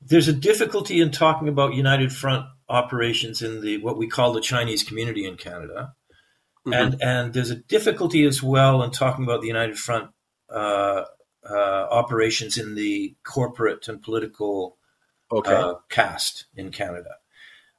there's 0.00 0.28
a 0.28 0.32
difficulty 0.32 1.00
in 1.00 1.10
talking 1.10 1.48
about 1.48 1.74
United 1.74 2.12
Front 2.12 2.46
operations 2.68 3.42
in 3.42 3.60
the 3.60 3.78
what 3.78 3.98
we 3.98 4.06
call 4.06 4.32
the 4.32 4.40
Chinese 4.40 4.82
community 4.82 5.26
in 5.26 5.36
Canada, 5.36 5.94
mm-hmm. 6.66 6.72
and 6.72 7.02
and 7.02 7.34
there's 7.34 7.50
a 7.50 7.56
difficulty 7.56 8.24
as 8.24 8.42
well 8.42 8.82
in 8.82 8.90
talking 8.90 9.24
about 9.24 9.40
the 9.40 9.48
United 9.48 9.78
Front 9.78 10.10
uh, 10.50 11.04
uh, 11.48 11.54
operations 11.90 12.56
in 12.56 12.74
the 12.74 13.14
corporate 13.24 13.88
and 13.88 14.02
political 14.02 14.78
okay. 15.32 15.54
uh, 15.54 15.74
cast 15.88 16.46
in 16.54 16.70
Canada. 16.70 17.16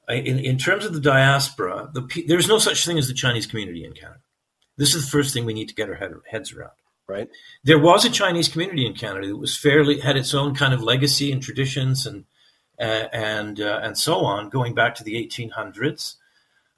In, 0.10 0.40
in 0.40 0.58
terms 0.58 0.86
of 0.86 0.94
the 0.94 1.00
diaspora, 1.00 1.90
the, 1.94 2.26
there's 2.28 2.50
no 2.50 2.58
such 2.58 2.86
thing 2.86 2.98
as 2.98 3.08
the 3.08 3.14
Chinese 3.14 3.48
community 3.48 3.86
in 3.86 3.94
Canada. 3.94 4.20
This 4.78 4.96
is 4.96 5.06
the 5.06 5.12
first 5.12 5.34
thing 5.34 5.46
we 5.46 5.54
need 5.54 5.70
to 5.70 5.76
get 5.76 5.88
our 5.88 5.96
head, 5.96 6.14
heads 6.30 6.52
around. 6.52 6.72
Right. 7.08 7.30
There 7.64 7.80
was 7.80 8.06
a 8.06 8.10
Chinese 8.10 8.48
community 8.48 8.86
in 8.86 8.94
Canada 8.94 9.28
that 9.28 9.38
was 9.38 9.58
fairly 9.58 10.00
had 10.00 10.16
its 10.16 10.34
own 10.34 10.56
kind 10.56 10.74
of 10.74 10.82
legacy 10.82 11.32
and 11.32 11.44
traditions 11.44 12.06
and 12.06 12.26
uh, 12.80 13.08
and 13.14 13.60
uh, 13.60 13.80
and 13.84 13.98
so 13.98 14.20
on, 14.20 14.50
going 14.50 14.74
back 14.74 14.96
to 14.96 15.04
the 15.04 15.16
1800s. 15.16 16.16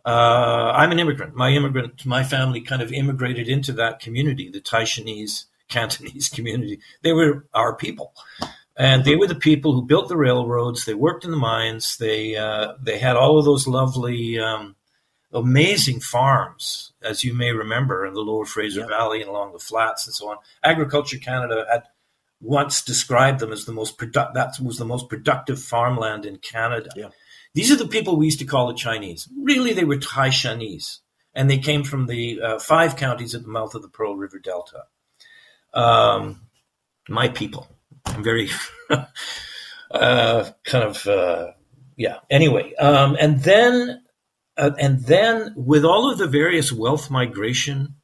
Uh, 0.04 0.72
I'm 0.76 0.92
an 0.92 1.00
immigrant. 1.00 1.36
My 1.36 1.52
immigrant, 1.52 2.06
my 2.06 2.24
family 2.24 2.62
kind 2.62 2.82
of 2.82 2.92
immigrated 2.92 3.48
into 3.48 3.72
that 3.74 4.00
community, 4.00 4.50
the 4.50 4.62
Taishanese 4.62 5.46
Cantonese 5.68 6.30
community. 6.34 6.80
They 7.02 7.14
were 7.14 7.46
our 7.54 7.76
people, 7.76 8.14
and 8.78 9.06
they 9.06 9.16
were 9.16 9.28
the 9.28 9.36
people 9.36 9.74
who 9.74 9.86
built 9.86 10.10
the 10.10 10.18
railroads. 10.18 10.86
They 10.86 10.94
worked 10.94 11.24
in 11.24 11.32
the 11.32 11.38
mines. 11.38 11.98
They 11.98 12.36
uh, 12.36 12.74
they 12.82 13.00
had 13.00 13.16
all 13.16 13.40
of 13.40 13.46
those 13.46 13.68
lovely, 13.68 14.38
um, 14.40 14.76
amazing 15.32 16.02
farms, 16.02 16.94
as 17.02 17.24
you 17.24 17.34
may 17.34 17.52
remember, 17.52 18.06
in 18.06 18.14
the 18.14 18.22
Lower 18.22 18.46
Fraser 18.46 18.82
yeah. 18.82 18.88
Valley 18.88 19.22
and 19.22 19.30
along 19.30 19.54
the 19.54 19.60
flats 19.60 20.06
and 20.06 20.14
so 20.14 20.30
on. 20.30 20.38
Agriculture 20.64 21.18
Canada 21.18 21.66
had 21.72 21.84
once 22.42 22.84
described 22.84 23.40
them 23.40 23.54
as 23.54 23.66
the 23.66 23.72
most 23.72 23.98
produ- 23.98 24.34
that 24.34 24.54
was 24.62 24.78
the 24.78 24.86
most 24.86 25.10
productive 25.10 25.62
farmland 25.62 26.26
in 26.26 26.38
Canada. 26.38 26.90
Yeah. 26.96 27.10
These 27.54 27.72
are 27.72 27.78
the 27.78 27.88
people 27.88 28.18
we 28.18 28.26
used 28.26 28.40
to 28.40 28.46
call 28.46 28.68
the 28.68 28.74
Chinese. 28.74 29.30
Really, 29.42 29.72
they 29.72 29.86
were 29.86 29.96
Taishanese, 29.96 31.00
and 31.34 31.50
they 31.50 31.58
came 31.58 31.86
from 31.86 32.08
the 32.08 32.42
uh, 32.42 32.60
five 32.60 32.98
counties 32.98 33.34
at 33.34 33.44
the 33.44 33.48
mouth 33.48 33.74
of 33.74 33.82
the 33.82 33.88
Pearl 33.88 34.18
River 34.18 34.40
Delta. 34.40 34.84
Um, 35.74 36.42
my 37.08 37.30
people. 37.30 37.70
I'm 38.08 38.24
very 38.24 38.50
uh, 39.92 40.50
kind 40.64 40.84
of 40.84 41.08
uh, 41.08 41.52
yeah. 41.96 42.20
Anyway, 42.30 42.74
um, 42.76 43.18
and 43.20 43.42
then 43.42 44.04
uh, 44.58 44.72
and 44.80 45.02
then 45.06 45.54
with 45.56 45.84
all 45.86 46.12
of 46.12 46.18
the 46.18 46.28
various 46.28 46.72
wealth 46.72 47.10
migration, 47.10 47.96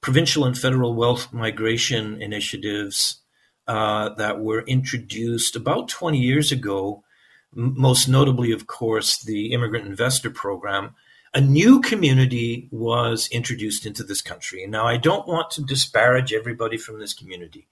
provincial 0.00 0.44
and 0.44 0.56
federal 0.58 0.94
wealth 0.94 1.32
migration 1.32 2.20
initiatives 2.20 3.20
uh, 3.66 4.10
that 4.14 4.40
were 4.40 4.62
introduced 4.62 5.54
about 5.54 5.88
20 5.88 6.18
years 6.18 6.50
ago, 6.50 7.04
most 7.52 8.08
notably, 8.08 8.52
of 8.52 8.66
course, 8.66 9.18
the 9.22 9.52
Immigrant 9.52 9.86
Investor 9.86 10.30
Program, 10.30 10.94
a 11.34 11.40
new 11.40 11.80
community 11.80 12.68
was 12.70 13.28
introduced 13.30 13.84
into 13.86 14.02
this 14.02 14.22
country. 14.22 14.66
Now 14.66 14.86
I 14.86 14.96
don't 14.96 15.28
want 15.28 15.50
to 15.52 15.62
disparage 15.62 16.32
everybody 16.32 16.76
from 16.76 16.98
this 16.98 17.14
community, 17.14 17.68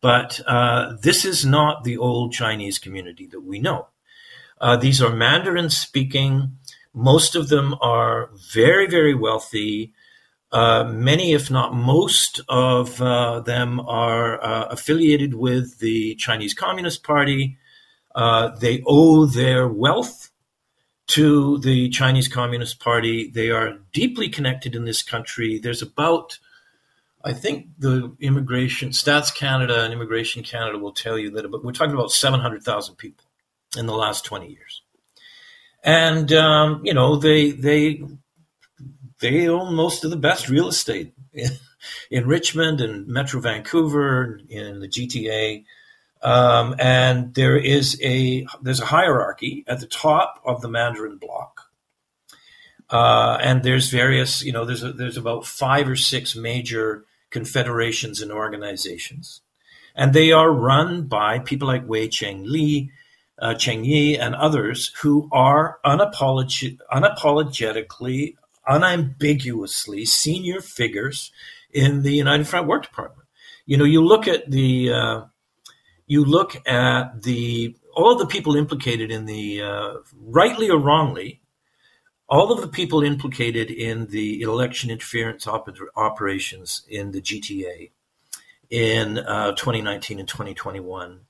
but 0.00 0.40
uh, 0.46 0.96
this 1.00 1.24
is 1.24 1.44
not 1.44 1.84
the 1.84 1.96
old 1.96 2.32
Chinese 2.32 2.78
community 2.78 3.26
that 3.28 3.40
we 3.40 3.58
know. 3.58 3.88
Uh, 4.60 4.76
these 4.76 5.02
are 5.02 5.14
Mandarin 5.14 5.70
speaking. 5.70 6.58
Most 6.92 7.34
of 7.34 7.48
them 7.48 7.74
are 7.80 8.30
very, 8.52 8.86
very 8.86 9.14
wealthy. 9.14 9.92
Uh, 10.52 10.84
many, 10.84 11.32
if 11.32 11.50
not 11.50 11.74
most, 11.74 12.40
of 12.48 13.02
uh, 13.02 13.40
them 13.40 13.80
are 13.80 14.42
uh, 14.42 14.66
affiliated 14.66 15.34
with 15.34 15.80
the 15.80 16.14
Chinese 16.14 16.54
Communist 16.54 17.02
Party. 17.02 17.58
Uh, 18.14 18.50
they 18.60 18.82
owe 18.86 19.26
their 19.26 19.66
wealth 19.66 20.30
to 21.08 21.58
the 21.58 21.88
Chinese 21.88 22.28
Communist 22.28 22.78
Party. 22.78 23.28
They 23.28 23.50
are 23.50 23.78
deeply 23.92 24.28
connected 24.28 24.74
in 24.76 24.84
this 24.84 25.02
country. 25.02 25.58
There's 25.58 25.82
about, 25.82 26.38
I 27.24 27.32
think, 27.32 27.68
the 27.78 28.14
Immigration 28.20 28.90
Stats 28.90 29.34
Canada 29.34 29.82
and 29.82 29.92
Immigration 29.92 30.42
Canada 30.42 30.78
will 30.78 30.92
tell 30.92 31.18
you 31.18 31.30
that 31.30 31.46
about, 31.46 31.64
we're 31.64 31.72
talking 31.72 31.94
about 31.94 32.12
700,000 32.12 32.96
people 32.96 33.24
in 33.76 33.86
the 33.86 33.94
last 33.94 34.24
20 34.24 34.48
years. 34.48 34.82
And 35.82 36.32
um, 36.32 36.80
you 36.82 36.94
know 36.94 37.16
they 37.16 37.50
they 37.50 38.02
they 39.20 39.48
own 39.48 39.74
most 39.74 40.02
of 40.02 40.10
the 40.10 40.16
best 40.16 40.48
real 40.48 40.68
estate 40.68 41.12
in, 41.32 41.50
in 42.10 42.26
Richmond 42.26 42.80
and 42.80 43.06
Metro 43.06 43.40
Vancouver, 43.40 44.40
in 44.48 44.80
the 44.80 44.88
GTA. 44.88 45.64
Um, 46.22 46.74
and 46.78 47.34
there 47.34 47.58
is 47.58 48.00
a 48.02 48.46
there's 48.62 48.80
a 48.80 48.86
hierarchy 48.86 49.62
at 49.66 49.80
the 49.80 49.86
top 49.86 50.40
of 50.42 50.62
the 50.62 50.68
Mandarin 50.68 51.18
block, 51.18 51.70
uh, 52.88 53.36
and 53.42 53.62
there's 53.62 53.90
various 53.90 54.42
you 54.42 54.52
know 54.52 54.64
there's 54.64 54.82
a, 54.82 54.92
there's 54.92 55.18
about 55.18 55.44
five 55.44 55.86
or 55.86 55.96
six 55.96 56.34
major 56.34 57.04
confederations 57.34 58.22
and 58.22 58.32
organizations, 58.32 59.42
and 59.94 60.14
they 60.14 60.32
are 60.32 60.50
run 60.50 61.02
by 61.02 61.38
people 61.38 61.68
like 61.68 61.86
Wei 61.86 62.08
Cheng 62.08 62.44
Li, 62.44 62.90
uh, 63.38 63.54
Cheng 63.54 63.84
Yi, 63.84 64.16
and 64.16 64.34
others 64.34 64.90
who 65.02 65.28
are 65.30 65.78
unapolog- 65.84 66.78
unapologetically 66.90 68.36
unambiguously 68.66 70.04
senior 70.04 70.60
figures 70.60 71.30
in 71.72 72.02
the 72.02 72.14
United 72.14 72.48
Front 72.48 72.66
Work 72.66 72.84
Department. 72.84 73.28
You 73.66 73.76
know, 73.76 73.84
you 73.84 74.02
look 74.02 74.28
at 74.28 74.50
the 74.50 74.92
uh, 74.92 75.20
you 76.06 76.24
look 76.24 76.56
at 76.66 77.22
the 77.22 77.76
all 77.94 78.16
the 78.16 78.26
people 78.26 78.56
implicated 78.56 79.10
in 79.10 79.26
the 79.26 79.62
uh, 79.62 79.94
rightly 80.20 80.70
or 80.70 80.78
wrongly, 80.78 81.40
all 82.34 82.50
of 82.50 82.60
the 82.60 82.66
people 82.66 83.04
implicated 83.04 83.70
in 83.70 84.08
the 84.08 84.40
election 84.40 84.90
interference 84.90 85.46
op- 85.46 85.68
operations 85.94 86.82
in 86.88 87.12
the 87.12 87.22
GTA 87.22 87.92
in 88.68 89.18
uh, 89.18 89.52
2019 89.52 90.18
and 90.18 90.26
2021. 90.26 91.20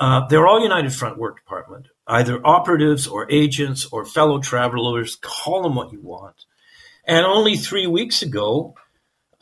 Uh, 0.00 0.26
they're 0.26 0.48
all 0.48 0.60
United 0.60 0.92
Front 0.92 1.18
Work 1.18 1.36
Department, 1.36 1.86
either 2.08 2.44
operatives 2.44 3.06
or 3.06 3.30
agents 3.30 3.86
or 3.92 4.04
fellow 4.04 4.40
travelers, 4.40 5.14
call 5.14 5.62
them 5.62 5.76
what 5.76 5.92
you 5.92 6.00
want. 6.00 6.46
And 7.04 7.24
only 7.24 7.56
three 7.56 7.86
weeks 7.86 8.20
ago, 8.20 8.74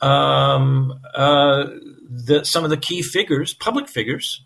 um, 0.01 1.01
uh, 1.15 1.65
the, 2.07 2.43
some 2.43 2.63
of 2.63 2.69
the 2.69 2.77
key 2.77 3.01
figures, 3.01 3.55
public 3.55 3.87
figures, 3.87 4.45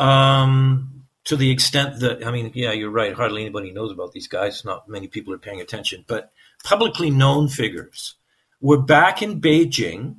um, 0.00 0.93
to 1.24 1.36
the 1.36 1.50
extent 1.50 2.00
that, 2.00 2.26
I 2.26 2.30
mean, 2.30 2.52
yeah, 2.54 2.72
you're 2.72 2.90
right. 2.90 3.14
Hardly 3.14 3.42
anybody 3.42 3.72
knows 3.72 3.90
about 3.90 4.12
these 4.12 4.28
guys. 4.28 4.64
Not 4.64 4.88
many 4.88 5.08
people 5.08 5.32
are 5.32 5.38
paying 5.38 5.60
attention. 5.60 6.04
But 6.06 6.32
publicly 6.62 7.10
known 7.10 7.48
figures 7.48 8.16
were 8.60 8.80
back 8.80 9.22
in 9.22 9.40
Beijing 9.40 10.16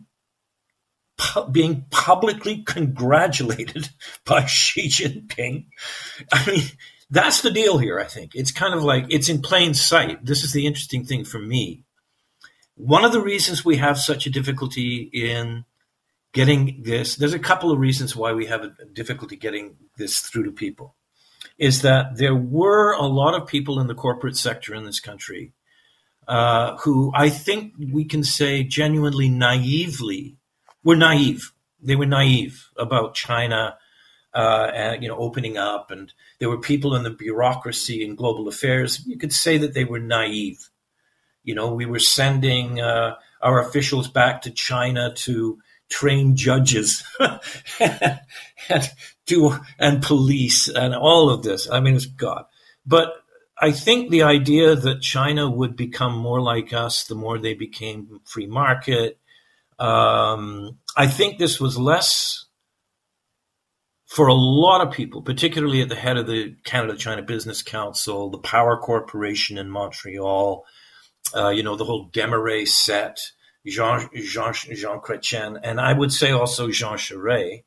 pu- 1.17 1.49
being 1.49 1.85
publicly 1.89 2.63
congratulated 2.63 3.89
by 4.25 4.45
Xi 4.45 4.87
Jinping. 4.87 5.67
I 6.31 6.45
mean, 6.49 6.63
that's 7.09 7.41
the 7.41 7.51
deal 7.51 7.77
here, 7.77 7.99
I 7.99 8.05
think. 8.05 8.31
It's 8.33 8.51
kind 8.51 8.73
of 8.73 8.83
like 8.83 9.05
it's 9.09 9.29
in 9.29 9.41
plain 9.41 9.73
sight. 9.73 10.25
This 10.25 10.43
is 10.43 10.53
the 10.53 10.65
interesting 10.65 11.05
thing 11.05 11.23
for 11.23 11.39
me. 11.39 11.83
One 12.75 13.05
of 13.05 13.13
the 13.13 13.21
reasons 13.21 13.63
we 13.63 13.77
have 13.77 13.97
such 13.97 14.25
a 14.25 14.31
difficulty 14.31 15.09
in 15.13 15.65
getting 16.35 16.83
this, 16.83 17.15
there's 17.15 17.33
a 17.33 17.39
couple 17.39 17.71
of 17.71 17.79
reasons 17.79 18.13
why 18.13 18.33
we 18.33 18.45
have 18.45 18.61
a 18.61 18.73
difficulty 18.91 19.37
getting 19.37 19.77
this 19.97 20.19
through 20.19 20.43
to 20.43 20.51
people, 20.51 20.93
is 21.57 21.81
that 21.81 22.17
there 22.17 22.35
were 22.35 22.91
a 22.91 23.07
lot 23.07 23.33
of 23.33 23.47
people 23.47 23.79
in 23.79 23.87
the 23.87 23.95
corporate 23.95 24.35
sector 24.35 24.75
in 24.75 24.83
this 24.83 24.99
country 24.99 25.53
uh, 26.27 26.75
who 26.77 27.09
I 27.15 27.29
think 27.29 27.73
we 27.79 28.03
can 28.03 28.21
say 28.23 28.63
genuinely 28.63 29.29
naively 29.29 30.35
were 30.83 30.97
naive. 30.97 31.53
They 31.81 31.95
were 31.95 32.05
naive 32.05 32.69
about 32.77 33.15
China 33.15 33.77
uh, 34.33 34.71
and 34.73 35.01
you 35.01 35.07
know 35.07 35.17
opening 35.17 35.57
up, 35.57 35.89
and 35.89 36.11
there 36.39 36.49
were 36.49 36.59
people 36.59 36.95
in 36.95 37.03
the 37.03 37.11
bureaucracy 37.11 38.03
and 38.03 38.17
global 38.17 38.49
affairs. 38.49 39.01
You 39.07 39.17
could 39.17 39.31
say 39.31 39.57
that 39.57 39.73
they 39.73 39.85
were 39.85 39.99
naive. 39.99 40.69
You 41.45 41.55
know, 41.55 41.73
we 41.73 41.85
were 41.85 41.99
sending 41.99 42.81
uh, 42.81 43.15
our 43.41 43.65
officials 43.65 44.09
back 44.09 44.41
to 44.41 44.51
China 44.51 45.13
to 45.13 45.59
train 45.89 46.35
judges 46.35 47.03
and 47.79 48.91
do 49.25 49.55
and 49.79 50.01
police 50.01 50.67
and 50.67 50.95
all 50.95 51.29
of 51.29 51.43
this. 51.43 51.69
I 51.69 51.79
mean, 51.79 51.95
it's 51.95 52.05
God. 52.05 52.45
But 52.85 53.13
I 53.57 53.71
think 53.71 54.09
the 54.09 54.23
idea 54.23 54.75
that 54.75 55.01
China 55.01 55.49
would 55.49 55.75
become 55.75 56.17
more 56.17 56.41
like 56.41 56.73
us 56.73 57.03
the 57.05 57.15
more 57.15 57.37
they 57.37 57.53
became 57.53 58.19
free 58.25 58.47
market. 58.47 59.19
Um, 59.79 60.77
I 60.95 61.07
think 61.07 61.37
this 61.37 61.59
was 61.59 61.77
less 61.77 62.45
for 64.07 64.27
a 64.27 64.33
lot 64.33 64.85
of 64.85 64.93
people, 64.93 65.21
particularly 65.21 65.81
at 65.81 65.89
the 65.89 65.95
head 65.95 66.17
of 66.17 66.27
the 66.27 66.55
Canada 66.63 66.95
China 66.95 67.21
Business 67.21 67.61
Council, 67.61 68.29
the 68.29 68.37
Power 68.37 68.77
Corporation 68.77 69.57
in 69.57 69.69
Montreal, 69.69 70.63
uh, 71.35 71.49
you 71.49 71.63
know, 71.63 71.75
the 71.75 71.85
whole 71.85 72.09
Desmarais 72.11 72.67
set, 72.67 73.31
Jean 73.65 74.09
Jean 74.13 74.53
Jean 74.53 74.99
Chrétien, 74.99 75.59
and 75.63 75.79
I 75.81 75.93
would 75.93 76.13
say 76.13 76.31
also 76.31 76.69
Jean 76.69 76.97
Charest. 76.97 77.63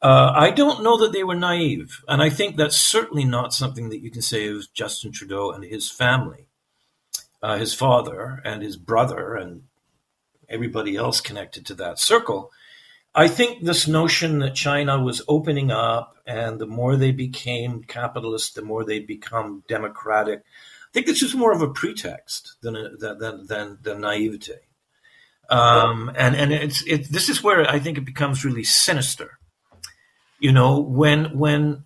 Uh, 0.00 0.32
I 0.34 0.50
don't 0.52 0.84
know 0.84 0.96
that 0.98 1.12
they 1.12 1.24
were 1.24 1.34
naive, 1.34 2.04
and 2.06 2.22
I 2.22 2.30
think 2.30 2.56
that's 2.56 2.76
certainly 2.76 3.24
not 3.24 3.52
something 3.52 3.88
that 3.88 4.00
you 4.00 4.12
can 4.12 4.22
say 4.22 4.46
of 4.48 4.72
Justin 4.72 5.10
Trudeau 5.10 5.50
and 5.50 5.64
his 5.64 5.90
family, 5.90 6.46
uh, 7.42 7.58
his 7.58 7.74
father 7.74 8.40
and 8.44 8.62
his 8.62 8.76
brother, 8.76 9.34
and 9.34 9.62
everybody 10.48 10.94
else 10.94 11.20
connected 11.20 11.66
to 11.66 11.74
that 11.74 11.98
circle. 11.98 12.52
I 13.12 13.26
think 13.26 13.64
this 13.64 13.88
notion 13.88 14.38
that 14.38 14.54
China 14.54 15.02
was 15.02 15.22
opening 15.26 15.72
up, 15.72 16.16
and 16.24 16.60
the 16.60 16.66
more 16.66 16.94
they 16.94 17.10
became 17.10 17.82
capitalist, 17.82 18.54
the 18.54 18.62
more 18.62 18.84
they 18.84 19.00
become 19.00 19.64
democratic. 19.66 20.40
I 20.40 20.90
think 20.92 21.06
this 21.06 21.22
is 21.22 21.34
more 21.34 21.52
of 21.52 21.60
a 21.60 21.70
pretext 21.70 22.54
than 22.60 22.76
a, 22.76 22.90
than, 22.96 23.46
than 23.46 23.78
than. 23.82 24.60
Um, 25.48 26.10
and 26.14 26.36
and 26.36 26.52
it's 26.52 26.82
it, 26.86 27.10
this 27.10 27.28
is 27.28 27.42
where 27.42 27.68
I 27.68 27.78
think 27.78 27.96
it 27.96 28.04
becomes 28.04 28.44
really 28.44 28.64
sinister. 28.64 29.38
You 30.40 30.52
know, 30.52 30.80
when 30.80 31.36
when 31.38 31.84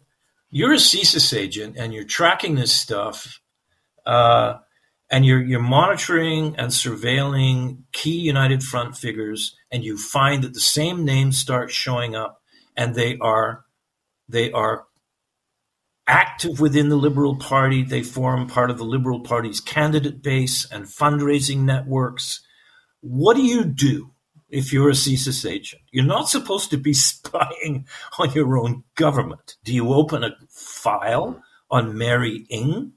you're 0.50 0.72
a 0.72 0.76
CSIS 0.76 1.36
agent 1.36 1.76
and 1.78 1.94
you're 1.94 2.04
tracking 2.04 2.56
this 2.56 2.72
stuff, 2.72 3.40
uh, 4.04 4.54
and 5.10 5.24
you're 5.24 5.42
you're 5.42 5.60
monitoring 5.60 6.56
and 6.56 6.72
surveilling 6.72 7.82
key 7.92 8.18
United 8.18 8.62
Front 8.62 8.96
figures, 8.96 9.54
and 9.70 9.84
you 9.84 9.96
find 9.96 10.42
that 10.42 10.54
the 10.54 10.60
same 10.60 11.04
names 11.04 11.38
start 11.38 11.70
showing 11.70 12.16
up, 12.16 12.40
and 12.76 12.94
they 12.96 13.16
are 13.18 13.64
they 14.28 14.50
are 14.50 14.86
active 16.08 16.58
within 16.58 16.88
the 16.88 16.96
Liberal 16.96 17.36
Party. 17.36 17.84
They 17.84 18.02
form 18.02 18.48
part 18.48 18.70
of 18.70 18.78
the 18.78 18.84
Liberal 18.84 19.20
Party's 19.20 19.60
candidate 19.60 20.20
base 20.20 20.66
and 20.70 20.86
fundraising 20.86 21.58
networks 21.58 22.40
what 23.02 23.36
do 23.36 23.42
you 23.42 23.64
do 23.64 24.10
if 24.48 24.72
you're 24.72 24.88
a 24.88 24.94
CSIS 24.94 25.48
agent? 25.48 25.82
You're 25.90 26.04
not 26.04 26.28
supposed 26.28 26.70
to 26.70 26.78
be 26.78 26.94
spying 26.94 27.86
on 28.18 28.32
your 28.32 28.56
own 28.56 28.84
government. 28.94 29.56
Do 29.64 29.74
you 29.74 29.92
open 29.92 30.24
a 30.24 30.34
file 30.48 31.42
on 31.70 31.98
Mary 31.98 32.46
Ng 32.50 32.92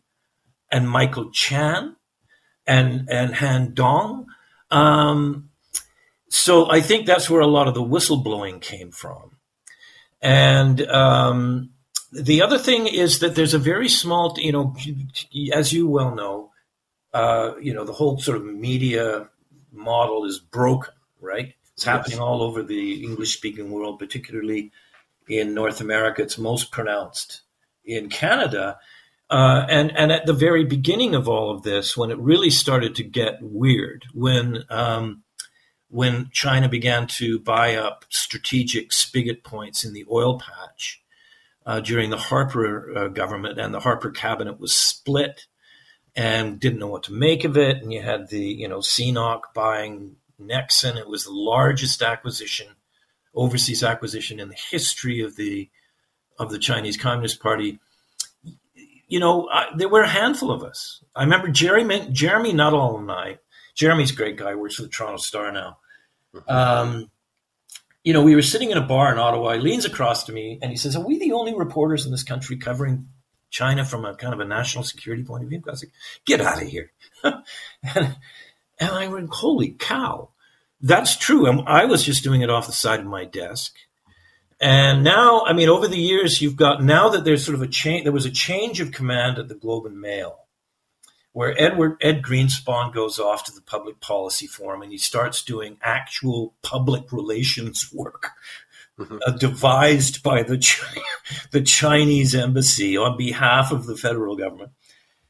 and 0.71 0.89
Michael 0.89 1.31
Chan 1.31 1.95
and 2.65 3.09
and 3.09 3.35
Han 3.35 3.73
Dong? 3.73 4.27
Um, 4.71 5.49
so 6.29 6.69
I 6.69 6.81
think 6.81 7.05
that's 7.05 7.29
where 7.29 7.41
a 7.41 7.47
lot 7.47 7.67
of 7.67 7.73
the 7.73 7.83
whistleblowing 7.83 8.61
came 8.61 8.91
from. 8.91 9.37
And 10.21 10.81
um, 10.89 11.71
the 12.11 12.41
other 12.41 12.57
thing 12.57 12.87
is 12.87 13.19
that 13.19 13.35
there's 13.35 13.53
a 13.53 13.59
very 13.59 13.89
small, 13.89 14.35
you 14.37 14.51
know, 14.51 14.75
as 15.53 15.71
you 15.71 15.87
well 15.87 16.15
know, 16.15 16.51
uh, 17.13 17.53
you 17.61 17.73
know, 17.73 17.85
the 17.85 17.93
whole 17.93 18.17
sort 18.17 18.37
of 18.37 18.45
media 18.45 19.29
model 19.75 20.25
is 20.25 20.39
broken, 20.39 20.93
right? 21.19 21.53
It's 21.73 21.83
happening 21.83 22.17
yes. 22.17 22.21
all 22.21 22.41
over 22.41 22.63
the 22.63 23.03
English 23.03 23.35
speaking 23.35 23.69
world, 23.69 23.99
particularly 23.99 24.71
in 25.27 25.53
North 25.53 25.81
America. 25.81 26.21
It's 26.21 26.37
most 26.37 26.71
pronounced 26.71 27.41
in 27.83 28.09
Canada. 28.09 28.77
Uh, 29.29 29.65
and, 29.69 29.95
and 29.97 30.11
at 30.11 30.25
the 30.25 30.33
very 30.33 30.63
beginning 30.63 31.15
of 31.15 31.27
all 31.27 31.51
of 31.51 31.63
this, 31.63 31.97
when 31.97 32.11
it 32.11 32.19
really 32.19 32.49
started 32.49 32.95
to 32.95 33.03
get 33.03 33.39
weird, 33.41 34.05
when, 34.13 34.63
um, 34.69 35.23
when 35.89 36.29
China 36.31 36.69
began 36.69 37.07
to 37.07 37.39
buy 37.39 37.75
up 37.75 38.05
strategic 38.09 38.93
spigot 38.93 39.43
points 39.43 39.83
in 39.83 39.93
the 39.93 40.05
oil 40.09 40.39
patch 40.39 41.01
uh, 41.65 41.79
during 41.79 42.09
the 42.09 42.17
Harper 42.17 42.97
uh, 42.97 43.07
government, 43.07 43.59
and 43.59 43.73
the 43.73 43.79
Harper 43.79 44.11
cabinet 44.11 44.59
was 44.59 44.73
split 44.73 45.47
and 46.15 46.59
didn't 46.59 46.79
know 46.79 46.87
what 46.87 47.03
to 47.03 47.13
make 47.13 47.43
of 47.43 47.57
it. 47.57 47.77
And 47.77 47.91
you 47.91 48.01
had 48.01 48.29
the, 48.29 48.39
you 48.39 48.67
know, 48.67 48.79
CNOOC 48.79 49.41
buying 49.53 50.15
Nexen. 50.41 50.97
It 50.97 51.09
was 51.09 51.25
the 51.25 51.31
largest 51.31 52.01
acquisition, 52.01 52.67
overseas 53.33 53.83
acquisition 53.83 54.39
in 54.39 54.49
the 54.49 54.55
history 54.71 55.21
of 55.21 55.35
the 55.35 55.69
of 56.37 56.51
the 56.51 56.59
Chinese 56.59 56.97
Communist 56.97 57.41
Party. 57.41 57.79
You 59.07 59.19
know, 59.19 59.47
I, 59.49 59.67
there 59.75 59.87
were 59.87 60.01
a 60.01 60.07
handful 60.07 60.51
of 60.51 60.63
us. 60.63 61.01
I 61.15 61.23
remember 61.23 61.47
Jeremy, 61.47 62.09
Jeremy 62.11 62.53
Nuttall 62.53 62.97
and 62.97 63.11
I. 63.11 63.39
Jeremy's 63.73 64.11
a 64.11 64.15
great 64.15 64.35
guy. 64.35 64.55
Works 64.55 64.75
for 64.75 64.81
the 64.83 64.89
Toronto 64.89 65.17
Star 65.17 65.51
now. 65.51 65.77
Um, 66.47 67.09
you 68.03 68.13
know, 68.13 68.21
we 68.21 68.35
were 68.35 68.41
sitting 68.41 68.71
in 68.71 68.77
a 68.77 68.85
bar 68.85 69.11
in 69.11 69.19
Ottawa. 69.19 69.53
He 69.53 69.59
leans 69.59 69.85
across 69.85 70.25
to 70.25 70.31
me 70.31 70.59
and 70.61 70.71
he 70.71 70.77
says, 70.77 70.95
"Are 70.95 71.05
we 71.05 71.17
the 71.17 71.33
only 71.33 71.55
reporters 71.55 72.05
in 72.05 72.11
this 72.11 72.23
country 72.23 72.57
covering 72.57 73.07
China 73.55 73.85
from 73.85 74.03
a 74.03 74.13
kind 74.13 74.33
of 74.33 74.41
a 74.41 74.45
national 74.45 74.83
security 74.83 75.23
point 75.23 75.43
of 75.43 75.49
view. 75.49 75.63
I 75.65 75.71
was 75.71 75.81
like, 75.81 75.93
get 76.25 76.41
out 76.41 76.61
of 76.61 76.67
here. 76.67 76.91
and, 77.23 78.17
and 78.77 78.91
I 78.91 79.07
went, 79.07 79.29
holy 79.31 79.69
cow, 79.69 80.31
that's 80.81 81.15
true. 81.15 81.45
And 81.45 81.61
I 81.65 81.85
was 81.85 82.03
just 82.03 82.21
doing 82.21 82.41
it 82.41 82.49
off 82.49 82.67
the 82.67 82.73
side 82.73 82.99
of 82.99 83.05
my 83.05 83.23
desk. 83.23 83.73
And 84.59 85.05
now, 85.05 85.43
I 85.45 85.53
mean, 85.53 85.69
over 85.69 85.87
the 85.87 85.97
years, 85.97 86.41
you've 86.41 86.57
got 86.57 86.83
now 86.83 87.07
that 87.09 87.23
there's 87.23 87.45
sort 87.45 87.55
of 87.55 87.61
a 87.61 87.67
change. 87.67 88.03
There 88.03 88.11
was 88.11 88.25
a 88.25 88.31
change 88.31 88.81
of 88.81 88.91
command 88.91 89.37
at 89.39 89.47
the 89.47 89.55
Globe 89.55 89.85
and 89.85 90.01
Mail, 90.01 90.39
where 91.31 91.55
Edward 91.57 91.95
Ed 92.01 92.23
Greenspon 92.23 92.93
goes 92.93 93.19
off 93.19 93.45
to 93.45 93.53
the 93.53 93.61
Public 93.61 94.01
Policy 94.01 94.47
Forum 94.47 94.81
and 94.81 94.91
he 94.91 94.97
starts 94.97 95.43
doing 95.43 95.77
actual 95.81 96.55
public 96.61 97.13
relations 97.13 97.89
work. 97.93 98.31
Uh, 98.99 99.31
devised 99.31 100.23
by 100.23 100.43
the 100.43 100.57
the 101.51 101.61
Chinese 101.61 102.35
embassy 102.35 102.97
on 102.97 103.17
behalf 103.17 103.71
of 103.71 103.85
the 103.85 103.97
federal 103.97 104.35
government. 104.35 104.71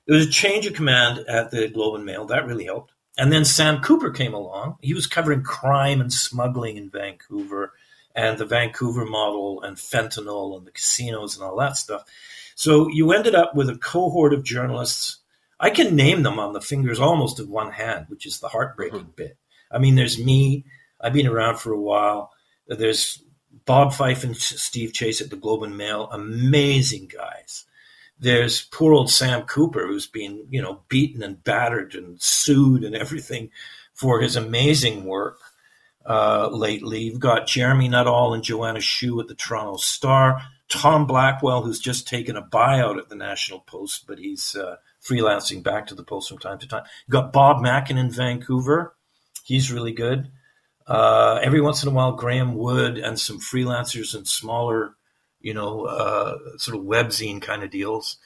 There 0.08 0.18
was 0.18 0.28
a 0.28 0.32
change 0.32 0.68
of 0.68 0.74
command 0.74 1.20
at 1.28 1.52
the 1.52 1.68
Globe 1.68 1.96
and 1.96 2.06
Mail 2.06 2.26
that 2.26 2.46
really 2.46 2.66
helped. 2.66 2.92
And 3.18 3.32
then 3.32 3.46
Sam 3.46 3.82
Cooper 3.82 4.12
came 4.12 4.34
along. 4.34 4.76
He 4.82 4.94
was 4.94 5.08
covering 5.08 5.42
crime 5.42 6.02
and 6.02 6.12
smuggling 6.12 6.78
in 6.78 6.90
Vancouver 6.90 7.72
and 8.14 8.38
the 8.38 8.46
Vancouver 8.46 9.06
model 9.06 9.62
and 9.62 9.78
fentanyl 9.78 10.58
and 10.58 10.68
the 10.68 10.72
casinos 10.72 11.36
and 11.36 11.44
all 11.44 11.58
that 11.58 11.78
stuff. 11.78 12.04
So 12.56 12.88
you 12.90 13.12
ended 13.12 13.36
up 13.36 13.56
with 13.56 13.70
a 13.70 13.78
cohort 13.78 14.34
of 14.34 14.44
journalists. 14.44 15.18
I 15.60 15.70
can 15.70 15.96
name 15.96 16.24
them 16.24 16.40
on 16.40 16.54
the 16.54 16.62
fingers 16.62 17.00
almost 17.00 17.40
of 17.40 17.50
one 17.50 17.72
hand, 17.72 18.06
which 18.10 18.26
is 18.26 18.40
the 18.40 18.48
heartbreaking 18.48 19.00
mm-hmm. 19.00 19.16
bit. 19.16 19.38
I 19.72 19.80
mean, 19.80 19.96
there's 19.96 20.20
me. 20.20 20.66
I've 21.02 21.14
been 21.14 21.28
around 21.28 21.58
for 21.58 21.72
a 21.74 21.80
while. 21.80 22.32
There's 22.68 23.22
Bob 23.66 23.94
Fife 23.94 24.24
and 24.24 24.38
Steve 24.38 24.94
Chase 24.94 25.22
at 25.22 25.30
the 25.30 25.36
Globe 25.36 25.64
and 25.64 25.78
Mail, 25.78 26.08
amazing 26.12 27.08
guys. 27.08 27.66
There's 28.20 28.64
poor 28.64 28.94
old 28.94 29.12
Sam 29.12 29.42
Cooper, 29.44 29.88
who's 29.88 30.08
been, 30.08 30.46
you 30.50 30.62
know, 30.62 30.82
beaten 30.88 31.22
and 31.22 31.44
battered 31.44 31.96
and 31.96 32.22
sued 32.22 32.84
and 32.84 32.96
everything 32.96 33.50
for 33.94 34.22
his 34.22 34.36
amazing 34.36 35.06
work 35.06 35.40
uh, 36.06 36.50
lately. 36.50 37.04
You've 37.04 37.20
got 37.20 37.48
Jeremy 37.48 37.90
Nuttall 37.90 38.34
and 38.34 38.44
Joanna 38.44 38.80
Chiu 38.82 39.20
at 39.20 39.28
the 39.28 39.36
Toronto 39.36 39.78
Star. 39.78 40.42
Tom 40.70 41.06
Blackwell, 41.06 41.62
who's 41.62 41.80
just 41.80 42.08
taken 42.08 42.36
a 42.36 42.42
buyout 42.42 42.98
at 42.98 43.10
the 43.10 43.16
National 43.16 43.60
Post, 43.60 44.06
but 44.08 44.18
he's 44.18 44.56
uh, 44.56 44.78
freelancing 45.04 45.62
back 45.62 45.88
to 45.88 45.96
the 45.96 46.04
Post 46.04 46.30
from 46.30 46.40
time 46.40 46.58
to 46.60 46.68
time. 46.68 46.84
You've 47.06 47.14
got 47.14 47.34
Bob 47.34 47.62
Mackin 47.62 47.98
in 47.98 48.12
Vancouver. 48.12 48.96
He's 49.44 49.72
really 49.72 49.92
good. 49.92 50.32
Uh, 50.88 51.40
every 51.42 51.62
once 51.62 51.82
in 51.82 51.90
a 51.90 51.92
while, 51.92 52.12
Graham 52.12 52.56
Wood 52.56 52.98
and 52.98 53.20
some 53.20 53.40
freelancers 53.40 54.14
and 54.14 54.28
smaller, 54.28 54.96
you 55.42 55.54
know, 55.54 55.86
uh, 55.86 56.38
sort 56.58 56.78
of 56.78 56.84
webzine 56.84 57.42
kind 57.42 57.64
of 57.64 57.72
deals. 57.72 58.18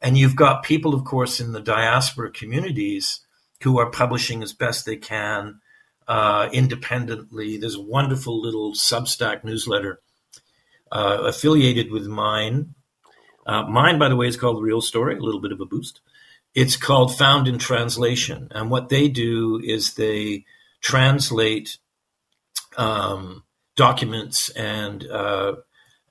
And 0.00 0.16
you've 0.16 0.36
got 0.36 0.62
people, 0.62 0.94
of 0.94 1.04
course, 1.04 1.40
in 1.40 1.52
the 1.52 1.60
diaspora 1.60 2.30
communities 2.30 3.20
who 3.62 3.78
are 3.78 3.90
publishing 3.90 4.42
as 4.42 4.52
best 4.52 4.86
they 4.86 4.96
can 4.96 5.60
uh, 6.06 6.48
independently. 6.52 7.56
There's 7.56 7.74
a 7.74 7.80
wonderful 7.80 8.40
little 8.40 8.72
Substack 8.72 9.44
newsletter 9.44 10.00
uh, 10.90 11.18
affiliated 11.22 11.90
with 11.90 12.06
mine. 12.06 12.74
Uh, 13.46 13.64
mine, 13.64 13.98
by 13.98 14.08
the 14.08 14.16
way, 14.16 14.28
is 14.28 14.36
called 14.36 14.56
The 14.56 14.62
Real 14.62 14.80
Story, 14.80 15.16
a 15.16 15.22
little 15.22 15.40
bit 15.40 15.52
of 15.52 15.60
a 15.60 15.66
boost. 15.66 16.00
It's 16.54 16.76
called 16.76 17.16
Found 17.16 17.46
in 17.46 17.58
Translation. 17.58 18.48
And 18.52 18.70
what 18.70 18.88
they 18.88 19.08
do 19.08 19.60
is 19.62 19.94
they 19.94 20.44
translate 20.80 21.78
um, 22.78 23.42
documents 23.76 24.48
and 24.50 25.06
uh, 25.06 25.56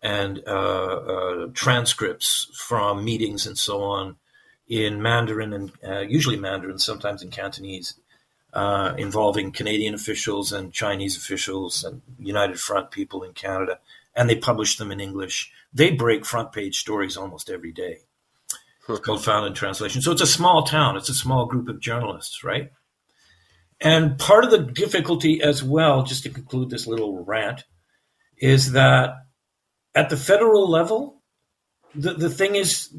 and 0.03 0.43
uh, 0.45 0.51
uh, 0.51 1.47
transcripts 1.53 2.49
from 2.53 3.03
meetings 3.03 3.47
and 3.47 3.58
so 3.58 3.82
on 3.82 4.17
in 4.67 5.01
Mandarin 5.01 5.53
and 5.53 5.71
uh, 5.86 5.99
usually 6.01 6.38
Mandarin, 6.38 6.77
sometimes 6.77 7.23
in 7.23 7.32
Cantonese, 7.32 7.95
uh, 8.53 8.93
involving 8.97 9.51
Canadian 9.51 9.93
officials 9.93 10.51
and 10.51 10.73
Chinese 10.73 11.17
officials 11.17 11.84
and 11.84 12.01
United 12.19 12.60
Front 12.60 12.91
people 12.91 13.23
in 13.23 13.34
Canada, 13.34 13.80
and 14.15 14.30
they 14.30 14.36
publish 14.36 14.77
them 14.77 14.91
in 14.91 14.99
English. 14.99 15.51
They 15.73 15.91
break 15.91 16.25
front 16.25 16.51
page 16.51 16.77
stories 16.77 17.17
almost 17.17 17.49
every 17.49 17.71
day. 17.71 17.99
It's 18.89 18.99
called 18.99 19.23
Found 19.25 19.47
in 19.47 19.53
Translation. 19.53 20.01
So 20.01 20.12
it's 20.12 20.21
a 20.21 20.27
small 20.27 20.63
town. 20.63 20.95
It's 20.95 21.10
a 21.10 21.13
small 21.13 21.45
group 21.45 21.67
of 21.67 21.80
journalists, 21.80 22.43
right? 22.43 22.71
And 23.79 24.17
part 24.17 24.43
of 24.43 24.51
the 24.51 24.59
difficulty 24.59 25.41
as 25.41 25.63
well, 25.63 26.03
just 26.03 26.23
to 26.23 26.29
conclude 26.29 26.69
this 26.69 26.87
little 26.87 27.23
rant, 27.23 27.63
is 28.37 28.71
that 28.71 29.15
at 29.93 30.09
the 30.09 30.17
federal 30.17 30.69
level, 30.69 31.21
the, 31.93 32.13
the 32.13 32.29
thing 32.29 32.55
is, 32.55 32.93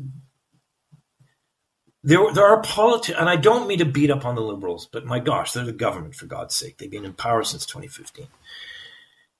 there, 2.02 2.32
there 2.32 2.46
are 2.46 2.62
politics, 2.62 3.18
and 3.18 3.28
I 3.28 3.36
don't 3.36 3.66
mean 3.66 3.78
to 3.78 3.84
beat 3.84 4.10
up 4.10 4.24
on 4.24 4.34
the 4.34 4.40
liberals, 4.40 4.88
but 4.90 5.04
my 5.04 5.18
gosh, 5.18 5.52
they're 5.52 5.64
the 5.64 5.72
government 5.72 6.14
for 6.14 6.26
God's 6.26 6.56
sake. 6.56 6.78
They've 6.78 6.90
been 6.90 7.04
in 7.04 7.12
power 7.12 7.42
since 7.42 7.66
2015. 7.66 8.28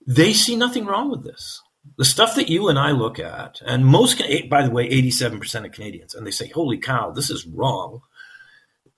They 0.05 0.33
see 0.33 0.55
nothing 0.55 0.85
wrong 0.85 1.09
with 1.09 1.23
this. 1.23 1.61
The 1.97 2.05
stuff 2.05 2.35
that 2.35 2.49
you 2.49 2.67
and 2.67 2.77
I 2.77 2.91
look 2.91 3.17
at, 3.17 3.61
and 3.65 3.85
most, 3.85 4.21
eh, 4.21 4.47
by 4.49 4.63
the 4.63 4.71
way, 4.71 4.89
87% 4.89 5.65
of 5.65 5.71
Canadians, 5.71 6.13
and 6.13 6.27
they 6.27 6.31
say, 6.31 6.49
holy 6.49 6.77
cow, 6.77 7.11
this 7.11 7.29
is 7.29 7.47
wrong. 7.47 8.01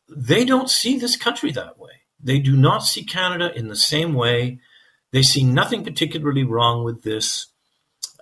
They 0.09 0.43
don't 0.43 0.69
see 0.69 0.97
this 0.97 1.15
country 1.15 1.51
that 1.51 1.77
way. 1.77 2.00
They 2.23 2.39
do 2.39 2.55
not 2.55 2.83
see 2.83 3.03
Canada 3.03 3.51
in 3.55 3.67
the 3.67 3.75
same 3.75 4.13
way. 4.13 4.59
They 5.11 5.23
see 5.23 5.43
nothing 5.43 5.83
particularly 5.83 6.43
wrong 6.43 6.83
with 6.83 7.03
this. 7.03 7.47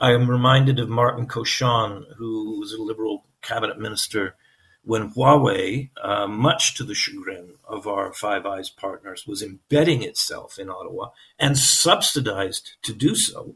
I 0.01 0.11
am 0.11 0.29
reminded 0.29 0.79
of 0.79 0.89
Martin 0.89 1.27
Cauchon, 1.27 2.05
who 2.17 2.59
was 2.59 2.73
a 2.73 2.81
Liberal 2.81 3.25
cabinet 3.41 3.79
minister 3.79 4.35
when 4.83 5.11
Huawei, 5.11 5.89
uh, 6.01 6.27
much 6.27 6.75
to 6.75 6.83
the 6.83 6.95
chagrin 6.95 7.55
of 7.67 7.85
our 7.85 8.13
Five 8.13 8.45
Eyes 8.45 8.69
partners, 8.69 9.27
was 9.27 9.43
embedding 9.43 10.01
itself 10.01 10.57
in 10.57 10.69
Ottawa 10.69 11.09
and 11.37 11.57
subsidized 11.57 12.77
to 12.83 12.93
do 12.93 13.13
so, 13.15 13.55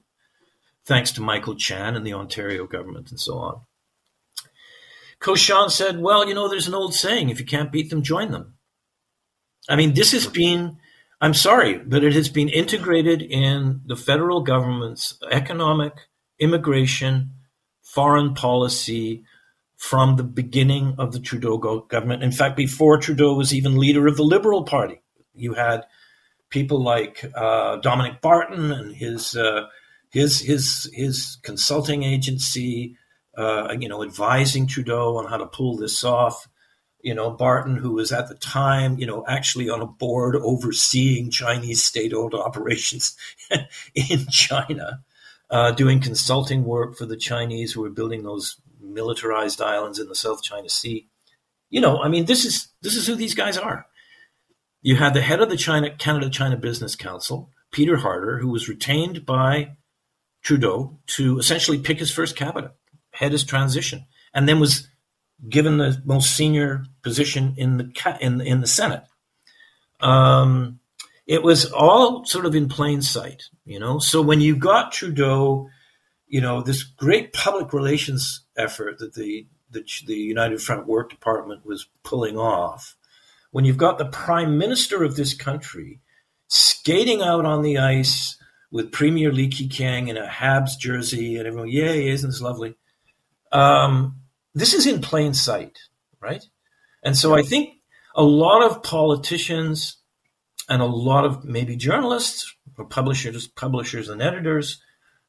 thanks 0.86 1.12
to 1.12 1.22
Michael 1.22 1.56
Chan 1.56 1.96
and 1.96 2.06
the 2.06 2.14
Ontario 2.14 2.68
government 2.68 3.10
and 3.10 3.20
so 3.20 3.38
on. 3.38 3.62
Cauchon 5.20 5.70
said, 5.70 6.02
Well, 6.02 6.28
you 6.28 6.34
know, 6.34 6.50
there's 6.50 6.68
an 6.68 6.76
old 6.76 6.94
saying 6.94 7.30
if 7.30 7.40
you 7.40 7.46
can't 7.46 7.72
beat 7.72 7.90
them, 7.90 8.04
join 8.04 8.32
them. 8.32 8.53
I 9.70 9.76
mean, 9.76 9.94
this 9.94 10.12
has 10.12 10.28
been, 10.28 10.78
I'm 11.22 11.34
sorry, 11.34 11.78
but 11.78 12.04
it 12.04 12.14
has 12.14 12.30
been 12.30 12.50
integrated 12.50 13.22
in 13.22 13.82
the 13.86 13.96
federal 13.96 14.42
government's 14.42 15.18
economic, 15.32 15.94
immigration, 16.40 17.32
foreign 17.82 18.34
policy, 18.34 19.24
from 19.84 20.16
the 20.16 20.24
beginning 20.24 20.96
of 20.98 21.12
the 21.12 21.20
Trudeau 21.20 21.58
government. 21.58 22.24
In 22.24 22.32
fact, 22.32 22.56
before 22.56 22.98
Trudeau 22.98 23.34
was 23.34 23.54
even 23.54 23.78
leader 23.78 24.08
of 24.08 24.16
the 24.16 24.24
Liberal 24.24 24.64
Party, 24.64 25.02
you 25.36 25.56
had 25.56 25.84
people 26.50 26.82
like 26.82 27.30
uh, 27.36 27.76
Dominic 27.78 28.22
Barton 28.22 28.72
and 28.72 28.96
his 28.96 29.36
uh, 29.36 29.66
his 30.10 30.40
his 30.40 30.90
his 30.94 31.38
consulting 31.44 32.04
agency, 32.04 32.96
uh, 33.38 33.76
you 33.78 33.90
know, 33.90 34.04
advising 34.04 34.68
Trudeau 34.68 35.18
on 35.18 35.26
how 35.26 35.36
to 35.36 35.48
pull 35.48 35.76
this 35.76 36.02
off. 36.06 36.48
You 37.04 37.14
know, 37.14 37.30
Barton, 37.30 37.76
who 37.76 37.92
was 37.92 38.12
at 38.12 38.30
the 38.30 38.36
time, 38.36 38.98
you 38.98 39.06
know, 39.06 39.24
actually 39.28 39.70
on 39.70 39.82
a 39.82 39.86
board 39.86 40.36
overseeing 40.38 41.30
Chinese 41.30 41.84
state-owned 41.84 42.34
operations 42.34 43.16
in 43.94 44.26
China, 44.32 45.04
uh, 45.50 45.72
doing 45.72 46.00
consulting 46.00 46.64
work 46.64 46.98
for 46.98 47.06
the 47.06 47.18
Chinese 47.18 47.74
who 47.74 47.82
were 47.82 47.90
building 47.90 48.24
those 48.24 48.56
militarized 48.82 49.62
islands 49.62 50.00
in 50.00 50.08
the 50.08 50.16
South 50.16 50.42
China 50.42 50.70
Sea. 50.70 51.08
You 51.70 51.82
know, 51.82 52.02
I 52.02 52.08
mean, 52.08 52.26
this 52.26 52.46
is 52.46 52.70
this 52.82 52.96
is 52.96 53.06
who 53.06 53.16
these 53.16 53.36
guys 53.36 53.58
are. 53.58 53.86
You 54.82 54.96
had 54.96 55.14
the 55.14 55.22
head 55.22 55.42
of 55.42 55.50
the 55.50 55.58
China 55.58 55.96
Canada 55.96 56.30
China 56.30 56.58
Business 56.58 56.96
Council, 56.96 57.50
Peter 57.72 57.98
Harder, 57.98 58.40
who 58.40 58.50
was 58.50 58.70
retained 58.70 59.26
by 59.26 59.76
Trudeau 60.42 61.00
to 61.08 61.40
essentially 61.40 61.80
pick 61.80 62.00
his 62.00 62.12
first 62.12 62.36
cabinet, 62.36 62.72
head 63.12 63.32
his 63.32 63.44
transition, 63.44 64.06
and 64.34 64.48
then 64.48 64.60
was 64.60 64.88
given 65.50 65.78
the 65.78 66.02
most 66.06 66.36
senior 66.36 66.86
position 67.02 67.54
in 67.58 67.78
the 67.78 68.18
in 68.22 68.42
in 68.42 68.62
the 68.62 68.68
Senate. 68.68 69.04
Um, 70.00 70.80
it 71.26 71.44
was 71.44 71.72
all 71.72 72.26
sort 72.26 72.46
of 72.46 72.56
in 72.56 72.68
plain 72.68 73.02
sight, 73.02 73.44
you 73.66 73.80
know. 73.80 74.00
So 74.00 74.22
when 74.22 74.42
you 74.42 74.56
got 74.56 74.92
Trudeau 74.92 75.70
you 76.34 76.42
know, 76.42 76.64
this 76.64 76.82
great 76.82 77.32
public 77.32 77.74
relations 77.74 78.42
effort 78.58 78.98
that 78.98 79.14
the, 79.14 79.46
the, 79.70 79.86
the 80.08 80.16
United 80.16 80.60
Front 80.60 80.88
Work 80.88 81.12
Department 81.12 81.64
was 81.64 81.88
pulling 82.02 82.40
off, 82.40 82.96
when 83.52 83.66
you've 83.66 83.78
got 83.78 84.00
the 84.00 84.06
prime 84.06 84.58
minister 84.58 85.04
of 85.04 85.16
this 85.16 85.36
country 85.36 86.00
skating 86.48 87.22
out 87.22 87.46
on 87.46 87.62
the 87.62 87.78
ice 87.78 88.36
with 88.72 88.92
Premier 88.92 89.32
Li 89.32 89.48
Keqiang 89.48 90.10
in 90.10 90.18
a 90.18 90.26
Habs 90.26 90.72
jersey 90.80 91.38
and 91.38 91.46
everyone, 91.46 91.70
yay, 91.70 92.08
isn't 92.08 92.32
this 92.32 92.42
lovely? 92.42 92.74
Um, 93.52 94.16
this 94.54 94.74
is 94.74 94.86
in 94.86 95.02
plain 95.02 95.34
sight, 95.34 95.80
right? 96.20 96.44
And 97.04 97.18
so 97.18 97.36
I 97.36 97.42
think 97.42 97.76
a 98.16 98.24
lot 98.24 98.64
of 98.64 98.84
politicians 98.84 99.98
and 100.70 100.82
a 100.82 100.86
lot 100.86 101.26
of 101.26 101.44
maybe 101.44 101.76
journalists 101.76 102.56
or 102.78 102.86
publishers, 102.86 103.48
publishers 103.48 104.10
and 104.10 104.22
editors 104.22 104.82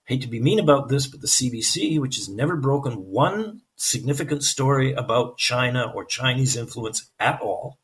hate 0.05 0.23
to 0.23 0.29
be 0.29 0.41
mean 0.41 0.59
about 0.59 0.89
this, 0.89 1.07
but 1.07 1.21
the 1.21 1.27
CBC, 1.27 1.99
which 1.99 2.17
has 2.17 2.29
never 2.29 2.57
broken 2.57 2.93
one 2.93 3.63
significant 3.77 4.43
story 4.43 4.93
about 4.93 5.39
China 5.39 5.91
or 5.95 6.05
Chinese 6.05 6.57
influence 6.57 7.11
at 7.19 7.41
all, 7.41 7.79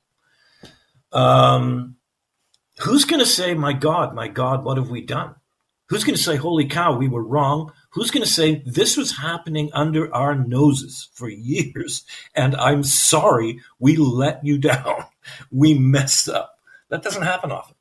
um, 1.13 1.97
who's 2.81 3.05
going 3.05 3.21
to 3.21 3.27
say, 3.27 3.55
my 3.55 3.73
God, 3.73 4.15
my 4.15 4.29
God, 4.29 4.65
what 4.65 4.77
have 4.77 4.91
we 4.91 5.01
done? 5.01 5.35
Who's 5.87 6.05
going 6.05 6.17
to 6.17 6.23
say, 6.23 6.37
holy 6.37 6.67
cow, 6.67 6.97
we 6.97 7.09
were 7.09 7.25
wrong? 7.25 7.73
Who's 7.91 8.11
going 8.11 8.25
to 8.25 8.31
say, 8.31 8.63
this 8.65 8.97
was 8.97 9.19
happening 9.19 9.71
under 9.73 10.15
our 10.15 10.35
noses 10.35 11.09
for 11.13 11.29
years, 11.29 12.05
and 12.35 12.55
I'm 12.55 12.85
sorry 12.85 13.61
we 13.79 13.97
let 13.97 14.45
you 14.45 14.59
down. 14.59 15.05
We 15.53 15.75
messed 15.75 16.31
up. 16.31 16.59
That 16.89 17.03
doesn't 17.03 17.23
happen 17.23 17.53
often. 17.53 17.77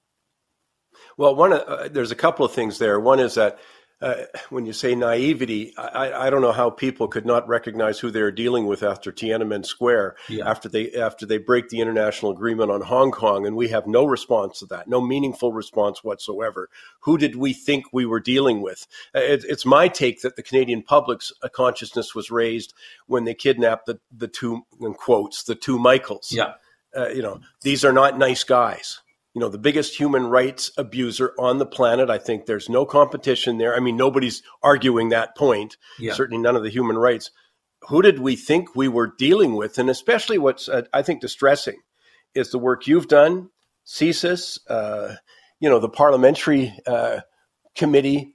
Well, 1.17 1.35
one 1.35 1.53
uh, 1.53 1.87
there's 1.89 2.11
a 2.11 2.15
couple 2.15 2.45
of 2.45 2.51
things 2.51 2.79
there. 2.79 2.99
One 2.99 3.19
is 3.19 3.35
that 3.35 3.59
uh, 4.01 4.15
when 4.49 4.65
you 4.65 4.71
say 4.71 4.95
naivety, 4.95 5.73
I, 5.77 6.27
I, 6.27 6.29
don't 6.29 6.41
know 6.41 6.53
how 6.53 6.69
people 6.69 7.09
could 7.09 7.25
not 7.25 7.47
recognize 7.49 7.99
who 7.99 8.11
they're 8.11 8.31
dealing 8.31 8.65
with 8.65 8.81
after 8.81 9.11
Tiananmen 9.11 9.65
Square, 9.65 10.15
yeah. 10.29 10.49
after 10.49 10.69
they 10.69 10.93
after 10.93 11.25
they 11.25 11.37
break 11.37 11.67
the 11.67 11.81
international 11.81 12.31
agreement 12.31 12.71
on 12.71 12.79
Hong 12.81 13.11
Kong, 13.11 13.45
and 13.45 13.57
we 13.57 13.67
have 13.69 13.87
no 13.87 14.05
response 14.05 14.59
to 14.59 14.67
that, 14.67 14.87
no 14.87 15.01
meaningful 15.01 15.51
response 15.51 16.01
whatsoever. 16.01 16.69
Who 17.01 17.17
did 17.17 17.35
we 17.35 17.51
think 17.51 17.85
we 17.91 18.05
were 18.05 18.21
dealing 18.21 18.61
with? 18.61 18.87
Uh, 19.13 19.19
it, 19.19 19.43
it's 19.43 19.65
my 19.65 19.89
take 19.89 20.21
that 20.21 20.37
the 20.37 20.43
Canadian 20.43 20.81
public's 20.81 21.33
uh, 21.43 21.49
consciousness 21.49 22.15
was 22.15 22.31
raised 22.31 22.73
when 23.07 23.25
they 23.25 23.33
kidnapped 23.33 23.85
the 23.85 23.99
the 24.15 24.29
two 24.29 24.61
in 24.79 24.93
quotes 24.93 25.43
the 25.43 25.55
two 25.55 25.77
Michaels. 25.77 26.29
Yeah, 26.31 26.53
uh, 26.95 27.09
you 27.09 27.21
know 27.21 27.41
these 27.63 27.83
are 27.83 27.93
not 27.93 28.17
nice 28.17 28.45
guys 28.45 29.01
you 29.39 29.45
know, 29.45 29.49
the 29.49 29.57
biggest 29.57 29.97
human 29.97 30.27
rights 30.27 30.69
abuser 30.77 31.33
on 31.39 31.59
the 31.59 31.65
planet. 31.65 32.09
I 32.09 32.17
think 32.17 32.45
there's 32.45 32.67
no 32.67 32.85
competition 32.85 33.57
there. 33.57 33.73
I 33.73 33.79
mean, 33.79 33.95
nobody's 33.95 34.43
arguing 34.61 35.09
that 35.09 35.37
point. 35.37 35.77
Yeah. 35.97 36.11
Certainly 36.11 36.43
none 36.43 36.57
of 36.57 36.63
the 36.63 36.69
human 36.69 36.97
rights. 36.97 37.31
Who 37.87 38.01
did 38.01 38.19
we 38.19 38.35
think 38.35 38.75
we 38.75 38.89
were 38.89 39.13
dealing 39.17 39.55
with? 39.55 39.79
And 39.79 39.89
especially 39.89 40.37
what's, 40.39 40.67
uh, 40.67 40.81
I 40.91 41.03
think, 41.03 41.21
distressing 41.21 41.77
is 42.35 42.51
the 42.51 42.59
work 42.59 42.85
you've 42.85 43.07
done, 43.07 43.49
CSIS, 43.87 44.59
uh, 44.69 45.15
you 45.61 45.69
know, 45.69 45.79
the 45.79 45.87
parliamentary 45.87 46.77
uh, 46.85 47.21
committee 47.77 48.33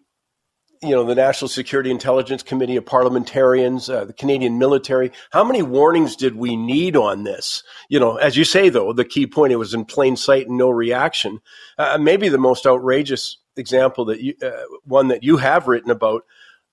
you 0.84 0.94
know, 0.94 1.04
the 1.04 1.14
National 1.14 1.48
Security 1.48 1.90
Intelligence 1.90 2.42
Committee 2.42 2.76
of 2.76 2.86
parliamentarians, 2.86 3.88
uh, 3.88 4.04
the 4.04 4.12
Canadian 4.12 4.58
military. 4.58 5.12
How 5.30 5.44
many 5.44 5.62
warnings 5.62 6.16
did 6.16 6.36
we 6.36 6.56
need 6.56 6.96
on 6.96 7.24
this? 7.24 7.62
You 7.88 8.00
know, 8.00 8.16
as 8.16 8.36
you 8.36 8.44
say, 8.44 8.68
though, 8.68 8.92
the 8.92 9.04
key 9.04 9.26
point, 9.26 9.52
it 9.52 9.56
was 9.56 9.74
in 9.74 9.84
plain 9.84 10.16
sight 10.16 10.48
and 10.48 10.56
no 10.58 10.70
reaction. 10.70 11.40
Uh, 11.78 11.98
maybe 11.98 12.28
the 12.28 12.38
most 12.38 12.66
outrageous 12.66 13.38
example 13.56 14.04
that 14.06 14.20
you, 14.20 14.34
uh, 14.42 14.50
one 14.84 15.08
that 15.08 15.22
you 15.22 15.38
have 15.38 15.68
written 15.68 15.90
about, 15.90 16.24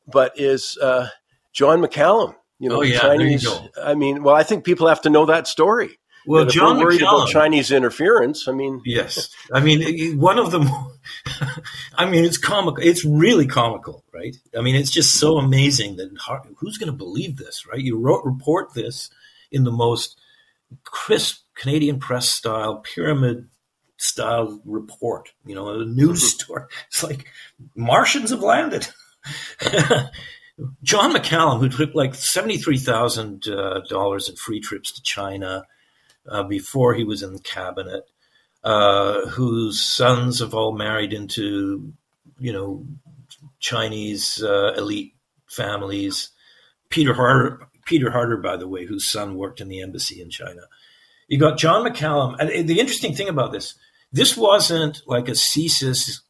but 0.08 0.34
is 0.40 0.78
uh, 0.82 1.08
John 1.54 1.82
McCallum. 1.82 2.36
You 2.60 2.70
know, 2.70 2.78
oh, 2.78 2.82
yeah, 2.82 3.00
Chinese. 3.00 3.48
I 3.82 3.96
mean, 3.96 4.22
well, 4.22 4.36
I 4.36 4.44
think 4.44 4.64
people 4.64 4.88
have 4.88 5.02
to 5.02 5.10
know 5.10 5.26
that 5.26 5.48
story. 5.48 5.98
Well, 6.26 6.46
John 6.46 6.78
we're 6.78 6.86
worried 6.86 7.02
McCallum, 7.02 7.24
about 7.24 7.30
Chinese 7.30 7.72
interference. 7.72 8.48
I 8.48 8.52
mean, 8.52 8.82
yes, 8.86 9.30
I 9.52 9.60
mean 9.60 10.20
one 10.20 10.38
of 10.38 10.52
them. 10.52 10.70
I 11.96 12.06
mean, 12.06 12.24
it's 12.26 12.38
comical. 12.38 12.84
It's 12.84 13.04
really 13.04 13.48
comical, 13.48 14.04
right? 14.14 14.36
I 14.58 14.62
mean, 14.62 14.76
it's 14.76 14.92
just 14.92 15.20
so 15.20 15.38
amazing 15.38 15.98
that 15.98 16.10
who's 16.58 16.78
going 16.78 16.92
to 16.92 16.98
believe 16.98 17.38
this, 17.38 17.66
right? 17.66 17.80
You 17.80 17.98
wrote 17.98 18.24
report 18.24 18.74
this 18.74 19.10
in 19.52 19.64
the 19.64 19.72
most 19.72 20.20
crisp 20.84 21.44
Canadian 21.56 22.00
press 22.00 22.30
style, 22.30 22.78
pyramid 22.78 23.48
style 23.98 24.62
report. 24.66 25.32
You 25.46 25.56
know, 25.56 25.70
a 25.70 25.86
news 25.86 26.20
mm-hmm. 26.20 26.44
story. 26.44 26.64
It's 26.88 27.04
like 27.04 27.26
Martians 27.76 28.30
have 28.30 28.42
landed. 28.42 28.88
John 30.84 31.14
McCallum, 31.14 31.60
who 31.60 31.70
took 31.70 31.96
like 31.96 32.14
seventy 32.14 32.58
three 32.58 32.78
thousand 32.78 33.48
uh, 33.48 33.82
dollars 33.90 34.30
in 34.30 34.36
free 34.36 34.60
trips 34.60 34.92
to 34.92 35.02
China 35.02 35.64
uh, 36.30 36.44
before 36.44 36.94
he 36.94 37.04
was 37.04 37.24
in 37.24 37.34
the 37.34 37.40
cabinet, 37.40 38.06
uh, 38.64 39.28
whose 39.28 39.82
sons 39.82 40.40
have 40.40 40.54
all 40.54 40.72
married 40.72 41.14
into, 41.14 41.94
you 42.40 42.54
know, 42.54 42.86
Chinese 43.60 44.44
uh, 44.44 44.74
elite 44.74 45.16
families. 45.48 46.30
Peter 46.90 47.14
Harder, 47.14 47.68
Peter 47.86 48.12
Harder, 48.12 48.38
by 48.38 48.58
the 48.58 48.68
way, 48.68 48.86
whose 48.86 49.10
son 49.10 49.36
worked 49.36 49.62
in 49.62 49.70
the 49.70 49.82
embassy 49.82 50.22
in 50.22 50.30
China. 50.30 50.62
You 51.28 51.40
got 51.40 51.58
John 51.58 51.86
McCallum, 51.86 52.36
and 52.40 52.68
the 52.68 52.80
interesting 52.80 53.14
thing 53.14 53.30
about 53.30 53.52
this, 53.54 53.76
this 54.12 54.36
wasn't 54.36 55.02
like 55.08 55.30
a 55.30 55.32
CSIS 55.32 56.22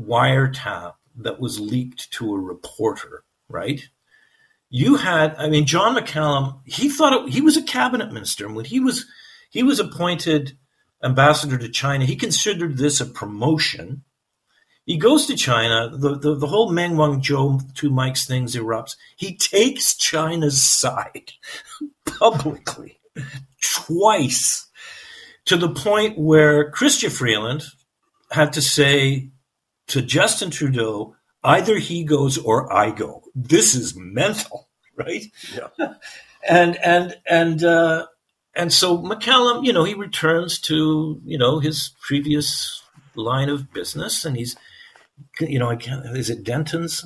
wiretap 0.00 0.94
that 1.16 1.40
was 1.40 1.58
leaked 1.58 2.10
to 2.12 2.34
a 2.34 2.38
reporter, 2.38 3.24
right? 3.48 3.88
You 4.76 4.96
had, 4.96 5.34
I 5.36 5.48
mean, 5.48 5.64
John 5.64 5.96
McCallum, 5.96 6.60
he 6.66 6.90
thought 6.90 7.14
it, 7.14 7.32
he 7.32 7.40
was 7.40 7.56
a 7.56 7.62
cabinet 7.62 8.12
minister. 8.12 8.44
And 8.44 8.54
when 8.54 8.66
he 8.66 8.78
was, 8.78 9.06
he 9.48 9.62
was 9.62 9.80
appointed 9.80 10.58
ambassador 11.02 11.56
to 11.56 11.70
China, 11.70 12.04
he 12.04 12.14
considered 12.14 12.76
this 12.76 13.00
a 13.00 13.06
promotion. 13.06 14.04
He 14.84 14.98
goes 14.98 15.24
to 15.28 15.34
China. 15.34 15.96
The, 15.96 16.18
the, 16.18 16.34
the 16.34 16.46
whole 16.46 16.70
Meng 16.70 16.92
Wanzhou 16.92 17.74
two 17.74 17.88
Mikes 17.88 18.26
things 18.26 18.54
erupts. 18.54 18.96
He 19.16 19.34
takes 19.34 19.96
China's 19.96 20.62
side 20.62 21.32
publicly 22.04 23.00
twice 23.62 24.68
to 25.46 25.56
the 25.56 25.70
point 25.70 26.18
where 26.18 26.70
Chrystia 26.70 27.10
Freeland 27.10 27.64
had 28.30 28.52
to 28.52 28.60
say 28.60 29.30
to 29.86 30.02
Justin 30.02 30.50
Trudeau, 30.50 31.16
either 31.42 31.78
he 31.78 32.04
goes 32.04 32.36
or 32.36 32.70
I 32.70 32.90
go. 32.90 33.22
This 33.34 33.74
is 33.74 33.94
mental, 33.96 34.65
right? 35.06 35.24
Yeah. 35.54 35.68
and 36.48 36.76
and 36.76 37.16
and 37.28 37.64
uh, 37.64 38.06
and 38.54 38.72
so 38.72 38.98
McCallum, 38.98 39.64
you 39.64 39.72
know, 39.72 39.84
he 39.84 39.94
returns 39.94 40.58
to 40.62 41.20
you 41.24 41.38
know 41.38 41.58
his 41.58 41.92
previous 42.00 42.82
line 43.16 43.48
of 43.48 43.72
business, 43.72 44.24
and 44.24 44.36
he's, 44.36 44.56
you 45.40 45.58
know, 45.58 45.68
I 45.68 45.76
can't, 45.76 46.04
is 46.16 46.30
it 46.30 46.44
Dentons? 46.44 47.04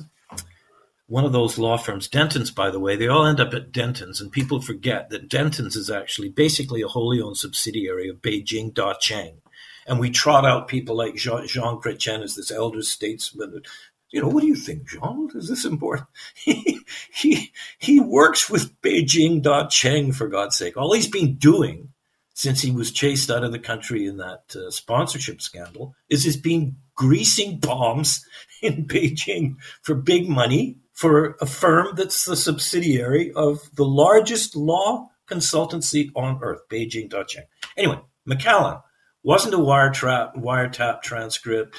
One 1.07 1.25
of 1.25 1.33
those 1.33 1.57
law 1.57 1.77
firms, 1.77 2.07
Dentons, 2.07 2.55
by 2.55 2.69
the 2.69 2.79
way, 2.79 2.95
they 2.95 3.07
all 3.07 3.25
end 3.25 3.41
up 3.41 3.53
at 3.53 3.71
Dentons, 3.71 4.21
and 4.21 4.31
people 4.31 4.61
forget 4.61 5.09
that 5.09 5.29
Dentons 5.29 5.75
is 5.75 5.89
actually 5.89 6.29
basically 6.29 6.81
a 6.81 6.87
wholly 6.87 7.21
owned 7.21 7.37
subsidiary 7.37 8.07
of 8.07 8.21
Beijing 8.21 8.73
Da 8.73 8.93
Cheng. 8.93 9.41
And 9.87 9.99
we 9.99 10.09
trot 10.09 10.45
out 10.45 10.67
people 10.67 10.95
like 10.95 11.15
Jean, 11.15 11.47
Jean 11.47 11.81
Chrétien 11.81 12.21
as 12.21 12.35
this 12.35 12.51
elder 12.51 12.83
statesman 12.83 13.63
you 14.11 14.21
know, 14.21 14.27
what 14.27 14.41
do 14.41 14.47
you 14.47 14.55
think, 14.55 14.87
Jean? 14.87 15.29
Is 15.35 15.47
this 15.47 15.65
important? 15.65 16.07
he, 16.35 16.79
he, 17.13 17.51
he 17.79 17.99
works 17.99 18.49
with 18.49 18.79
Beijing 18.81 19.41
Da 19.41 19.67
Cheng, 19.67 20.11
for 20.11 20.27
God's 20.27 20.57
sake. 20.57 20.77
All 20.77 20.93
he's 20.93 21.09
been 21.09 21.35
doing 21.35 21.89
since 22.33 22.61
he 22.61 22.71
was 22.71 22.91
chased 22.91 23.29
out 23.29 23.43
of 23.43 23.51
the 23.51 23.59
country 23.59 24.05
in 24.05 24.17
that 24.17 24.55
uh, 24.55 24.69
sponsorship 24.71 25.41
scandal 25.41 25.95
is 26.09 26.23
he's 26.23 26.37
been 26.37 26.75
greasing 26.95 27.59
palms 27.59 28.25
in 28.61 28.85
Beijing 28.85 29.55
for 29.81 29.95
big 29.95 30.27
money 30.27 30.77
for 30.93 31.35
a 31.41 31.45
firm 31.45 31.95
that's 31.95 32.25
the 32.25 32.35
subsidiary 32.35 33.31
of 33.33 33.59
the 33.75 33.85
largest 33.85 34.55
law 34.55 35.09
consultancy 35.29 36.09
on 36.15 36.39
earth, 36.41 36.61
Beijing 36.69 37.09
Da 37.09 37.23
Cheng. 37.23 37.45
Anyway, 37.77 37.99
McCallum 38.27 38.81
wasn't 39.23 39.53
a 39.53 39.57
wiretap, 39.57 40.35
wiretap 40.35 41.01
transcript 41.01 41.77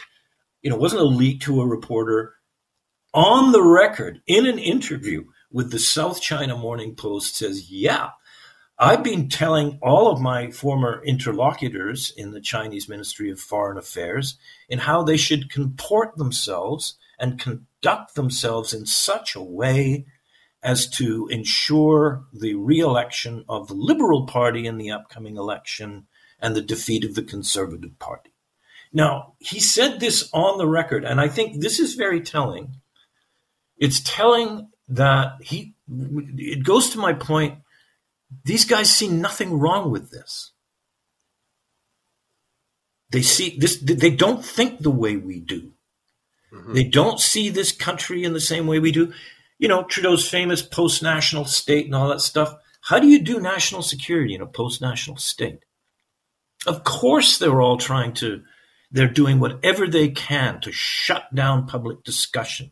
you 0.62 0.70
know, 0.70 0.76
wasn't 0.76 1.02
a 1.02 1.04
leak 1.04 1.40
to 1.42 1.60
a 1.60 1.66
reporter 1.66 2.34
on 3.12 3.52
the 3.52 3.62
record 3.62 4.22
in 4.26 4.46
an 4.46 4.58
interview 4.58 5.24
with 5.50 5.70
the 5.70 5.78
South 5.78 6.20
China 6.20 6.56
Morning 6.56 6.94
Post 6.94 7.36
says, 7.36 7.70
yeah, 7.70 8.10
I've 8.78 9.04
been 9.04 9.28
telling 9.28 9.78
all 9.82 10.10
of 10.10 10.20
my 10.20 10.50
former 10.50 11.02
interlocutors 11.04 12.12
in 12.16 12.32
the 12.32 12.40
Chinese 12.40 12.88
Ministry 12.88 13.30
of 13.30 13.38
Foreign 13.38 13.76
Affairs 13.76 14.38
in 14.68 14.80
how 14.80 15.02
they 15.02 15.16
should 15.16 15.50
comport 15.50 16.16
themselves 16.16 16.96
and 17.18 17.38
conduct 17.38 18.14
themselves 18.14 18.72
in 18.72 18.86
such 18.86 19.36
a 19.36 19.42
way 19.42 20.06
as 20.62 20.88
to 20.88 21.28
ensure 21.28 22.24
the 22.32 22.54
re-election 22.54 23.44
of 23.48 23.68
the 23.68 23.74
Liberal 23.74 24.26
Party 24.26 24.66
in 24.66 24.78
the 24.78 24.90
upcoming 24.90 25.36
election 25.36 26.06
and 26.40 26.56
the 26.56 26.62
defeat 26.62 27.04
of 27.04 27.14
the 27.14 27.22
Conservative 27.22 27.98
Party. 27.98 28.31
Now, 28.92 29.34
he 29.38 29.60
said 29.60 30.00
this 30.00 30.28
on 30.32 30.58
the 30.58 30.66
record, 30.66 31.04
and 31.04 31.20
I 31.20 31.28
think 31.28 31.60
this 31.60 31.80
is 31.80 31.94
very 31.94 32.20
telling. 32.20 32.76
It's 33.78 34.00
telling 34.04 34.68
that 34.88 35.36
he, 35.40 35.74
it 35.88 36.64
goes 36.64 36.90
to 36.90 36.98
my 36.98 37.14
point, 37.14 37.58
these 38.44 38.64
guys 38.64 38.94
see 38.94 39.08
nothing 39.08 39.58
wrong 39.58 39.90
with 39.90 40.10
this. 40.10 40.52
They 43.10 43.22
see 43.22 43.56
this, 43.58 43.78
they 43.78 44.10
don't 44.10 44.44
think 44.44 44.80
the 44.80 44.90
way 44.90 45.16
we 45.16 45.40
do. 45.40 45.72
Mm-hmm. 46.52 46.74
They 46.74 46.84
don't 46.84 47.20
see 47.20 47.48
this 47.48 47.72
country 47.72 48.24
in 48.24 48.32
the 48.32 48.40
same 48.40 48.66
way 48.66 48.78
we 48.78 48.92
do. 48.92 49.12
You 49.58 49.68
know, 49.68 49.84
Trudeau's 49.84 50.28
famous 50.28 50.62
post 50.62 51.02
national 51.02 51.44
state 51.44 51.86
and 51.86 51.94
all 51.94 52.08
that 52.08 52.20
stuff. 52.20 52.54
How 52.82 52.98
do 52.98 53.06
you 53.06 53.22
do 53.22 53.40
national 53.40 53.82
security 53.82 54.34
in 54.34 54.40
a 54.40 54.46
post 54.46 54.80
national 54.80 55.16
state? 55.16 55.60
Of 56.66 56.84
course, 56.84 57.38
they're 57.38 57.60
all 57.60 57.76
trying 57.76 58.12
to 58.14 58.42
they're 58.92 59.08
doing 59.08 59.40
whatever 59.40 59.88
they 59.88 60.08
can 60.08 60.60
to 60.60 60.70
shut 60.70 61.34
down 61.34 61.66
public 61.66 62.04
discussion 62.04 62.70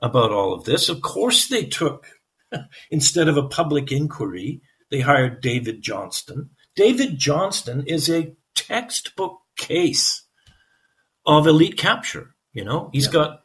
about 0.00 0.32
all 0.32 0.52
of 0.52 0.64
this. 0.64 0.88
Of 0.88 1.00
course, 1.00 1.46
they 1.46 1.64
took, 1.64 2.06
instead 2.90 3.28
of 3.28 3.36
a 3.36 3.48
public 3.48 3.92
inquiry, 3.92 4.60
they 4.90 5.00
hired 5.00 5.40
David 5.40 5.80
Johnston. 5.80 6.50
David 6.74 7.18
Johnston 7.18 7.86
is 7.86 8.10
a 8.10 8.34
textbook 8.54 9.40
case 9.56 10.24
of 11.24 11.46
elite 11.46 11.78
capture. 11.78 12.34
You 12.52 12.64
know, 12.64 12.90
he's 12.92 13.06
yeah. 13.06 13.12
got 13.12 13.42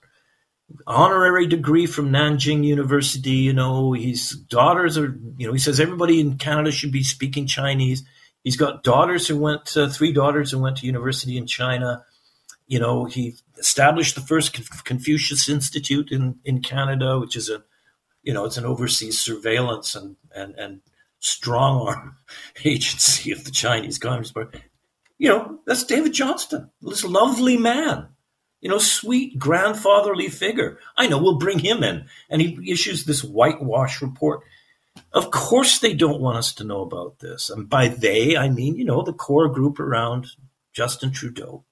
honorary 0.86 1.48
degree 1.48 1.86
from 1.86 2.10
Nanjing 2.10 2.64
University. 2.64 3.32
You 3.32 3.54
know, 3.54 3.94
his 3.94 4.32
daughters 4.32 4.98
are, 4.98 5.18
you 5.38 5.48
know, 5.48 5.54
he 5.54 5.60
says 5.60 5.80
everybody 5.80 6.20
in 6.20 6.38
Canada 6.38 6.72
should 6.72 6.92
be 6.92 7.04
speaking 7.04 7.48
Chinese. 7.48 8.04
He's 8.44 8.58
got 8.58 8.84
daughters 8.84 9.28
who 9.28 9.38
went, 9.38 9.68
three 9.68 10.14
daughters 10.14 10.52
who 10.52 10.60
went 10.60 10.78
to 10.78 10.86
university 10.86 11.38
in 11.38 11.48
China. 11.48 12.06
You 12.68 12.80
know, 12.80 13.06
he 13.06 13.36
established 13.58 14.16
the 14.16 14.22
first 14.22 14.54
Confucius 14.84 15.50
Institute 15.50 16.12
in, 16.12 16.40
in 16.46 16.62
Canada, 16.62 17.20
which 17.20 17.36
is 17.36 17.50
a, 17.50 17.64
you 18.24 18.34
know, 18.34 18.46
it's 18.46 18.58
an 18.58 18.66
overseas 18.66 19.20
surveillance 19.20 19.96
and, 19.96 20.16
and, 20.34 20.56
and 20.56 20.82
strong 21.20 21.88
arm 21.88 22.16
agency 22.66 23.32
of 23.32 23.44
the 23.44 23.52
Chinese 23.52 23.98
Communist 23.98 24.34
Party. 24.34 24.60
You 25.18 25.30
know, 25.30 25.60
that's 25.66 25.84
David 25.84 26.14
Johnston, 26.14 26.70
this 26.82 27.04
lovely 27.04 27.58
man, 27.58 28.10
you 28.62 28.70
know, 28.70 28.78
sweet 28.78 29.38
grandfatherly 29.38 30.30
figure. 30.30 30.80
I 30.96 31.08
know, 31.08 31.18
we'll 31.18 31.40
bring 31.40 31.60
him 31.60 31.84
in. 31.84 32.06
And 32.30 32.42
he 32.42 32.72
issues 32.72 33.06
this 33.06 33.24
whitewash 33.24 34.02
report. 34.02 34.42
Of 35.14 35.32
course, 35.32 35.80
they 35.80 35.94
don't 35.94 36.22
want 36.22 36.38
us 36.38 36.54
to 36.56 36.64
know 36.64 36.82
about 36.82 37.20
this. 37.20 37.50
And 37.50 37.70
by 37.70 37.88
they, 37.88 38.38
I 38.38 38.50
mean, 38.50 38.76
you 38.76 38.86
know, 38.86 39.02
the 39.02 39.14
core 39.14 39.50
group 39.50 39.80
around 39.80 40.28
Justin 40.74 41.12
Trudeau. 41.12 41.64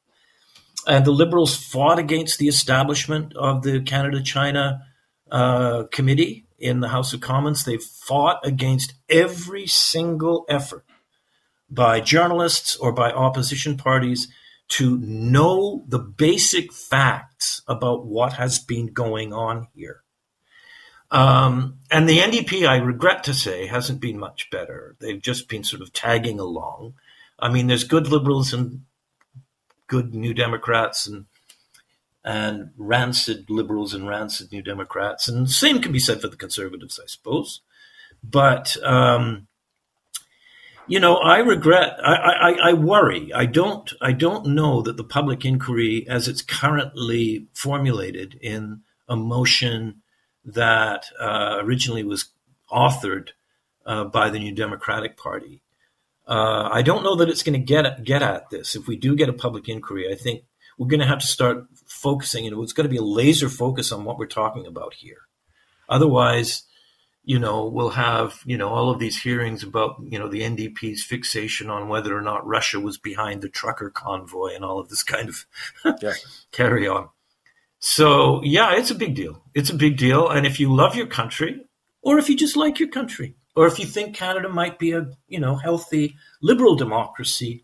And 0.88 1.06
the 1.06 1.12
Liberals 1.12 1.56
fought 1.56 2.00
against 2.00 2.38
the 2.38 2.48
establishment 2.48 3.36
of 3.36 3.64
the 3.64 3.82
Canada 3.82 4.22
China 4.22 4.82
uh, 5.32 5.84
Committee 5.92 6.46
in 6.60 6.80
the 6.80 6.90
House 6.90 7.14
of 7.14 7.22
Commons. 7.22 7.64
They 7.64 7.78
fought 7.78 8.46
against 8.46 8.94
every 9.10 9.68
single 9.68 10.46
effort 10.48 10.86
by 11.70 12.00
journalists 12.00 12.76
or 12.76 12.92
by 12.92 13.12
opposition 13.12 13.78
parties 13.78 14.28
to 14.68 14.98
know 14.98 15.86
the 15.88 16.00
basic 16.00 16.74
facts 16.74 17.62
about 17.68 18.06
what 18.06 18.34
has 18.34 18.60
been 18.60 18.88
going 18.88 19.34
on 19.34 19.68
here. 19.74 20.05
Um, 21.12 21.80
and 21.92 22.10
the 22.10 22.18
NDP, 22.18 22.68
I 22.68 22.78
regret 22.78 23.24
to 23.26 23.34
say, 23.34 23.68
hasn't 23.68 24.02
been 24.02 24.18
much 24.18 24.50
better. 24.50 24.96
They've 25.00 25.22
just 25.22 25.48
been 25.48 25.64
sort 25.64 25.82
of 25.82 25.94
tagging 25.94 26.40
along. 26.40 26.96
I 27.40 27.50
mean, 27.50 27.68
there's 27.68 27.84
good 27.84 28.08
liberals 28.08 28.54
and 28.54 28.82
good 29.88 30.14
New 30.14 30.34
Democrats 30.34 31.08
and 31.08 31.26
and 32.24 32.72
rancid 32.76 33.52
liberals 33.52 33.94
and 33.94 34.08
rancid 34.08 34.52
New 34.52 34.64
Democrats, 34.64 35.28
and 35.28 35.48
same 35.50 35.80
can 35.80 35.92
be 35.92 36.00
said 36.00 36.20
for 36.20 36.28
the 36.28 36.36
conservatives, 36.36 37.00
I 37.02 37.06
suppose. 37.06 37.62
But 38.24 38.76
um, 38.84 39.48
you 40.88 41.00
know, 41.00 41.18
I 41.18 41.40
regret. 41.40 42.00
I, 42.04 42.14
I, 42.14 42.70
I 42.70 42.74
worry. 42.74 43.32
I 43.34 43.46
don't. 43.46 43.92
I 44.02 44.12
don't 44.12 44.48
know 44.48 44.82
that 44.82 44.98
the 44.98 45.04
public 45.04 45.46
inquiry, 45.46 46.08
as 46.10 46.28
it's 46.28 46.42
currently 46.42 47.48
formulated 47.54 48.40
in 48.42 48.82
a 49.08 49.16
motion 49.16 50.02
that 50.46 51.08
uh, 51.20 51.58
originally 51.62 52.04
was 52.04 52.30
authored 52.72 53.30
uh, 53.86 54.06
by 54.06 54.30
the 54.30 54.40
New 54.40 54.54
Democratic 54.54 55.18
Party. 55.18 55.62
Uh, 56.28 56.70
I 56.72 56.82
don't 56.82 57.04
know 57.04 57.16
that 57.18 57.30
it's 57.30 57.44
going 57.44 57.60
to 57.60 57.66
get 57.66 57.86
at, 57.86 58.04
get 58.04 58.24
at 58.24 58.50
this. 58.50 58.76
If 58.76 58.88
we 58.88 58.96
do 58.96 59.16
get 59.16 59.30
a 59.30 59.34
public 59.34 59.70
inquiry, 59.70 60.12
I 60.12 60.16
think 60.16 60.44
we're 60.78 60.88
going 60.88 61.00
to 61.00 61.08
have 61.08 61.20
to 61.20 61.28
start 61.28 61.66
focusing. 61.86 62.46
You 62.46 62.52
know, 62.52 62.64
it's 62.64 62.74
going 62.74 62.86
to 62.86 62.92
be 62.92 62.98
a 62.98 63.04
laser 63.04 63.50
focus 63.50 63.92
on 63.92 64.06
what 64.06 64.18
we're 64.18 64.26
talking 64.26 64.66
about 64.66 64.96
here. 64.96 65.20
Otherwise, 65.88 66.64
you 67.24 67.40
know, 67.40 67.66
we'll 67.66 67.90
have 67.90 68.40
you 68.46 68.58
know 68.58 68.70
all 68.70 68.90
of 68.90 69.00
these 69.00 69.22
hearings 69.22 69.64
about 69.64 69.98
you 70.04 70.18
know 70.20 70.28
the 70.28 70.42
NDP's 70.42 71.04
fixation 71.04 71.70
on 71.70 71.90
whether 71.90 72.16
or 72.16 72.22
not 72.22 72.46
Russia 72.46 72.80
was 72.80 72.98
behind 72.98 73.42
the 73.42 73.50
trucker 73.50 73.90
convoy 73.90 74.54
and 74.56 74.64
all 74.64 74.80
of 74.80 74.90
this 74.90 75.04
kind 75.04 75.30
of 75.30 75.46
yeah. 76.02 76.14
carry 76.52 76.88
on. 76.88 77.10
So 77.88 78.42
yeah, 78.44 78.76
it's 78.76 78.90
a 78.90 78.96
big 78.96 79.14
deal. 79.14 79.44
It's 79.54 79.70
a 79.70 79.76
big 79.76 79.96
deal. 79.96 80.28
And 80.28 80.48
if 80.48 80.60
you 80.60 80.74
love 80.74 80.96
your 80.96 81.06
country, 81.06 81.68
or 82.02 82.18
if 82.18 82.28
you 82.28 82.36
just 82.36 82.58
like 82.58 82.80
your 82.80 82.90
country, 82.90 83.36
or 83.56 83.68
if 83.68 83.78
you 83.78 83.86
think 83.86 84.16
Canada 84.16 84.50
might 84.50 84.80
be 84.80 84.94
a 84.94 85.12
you 85.28 85.40
know 85.40 85.56
healthy 85.56 86.16
liberal 86.42 86.76
democracy, 86.76 87.64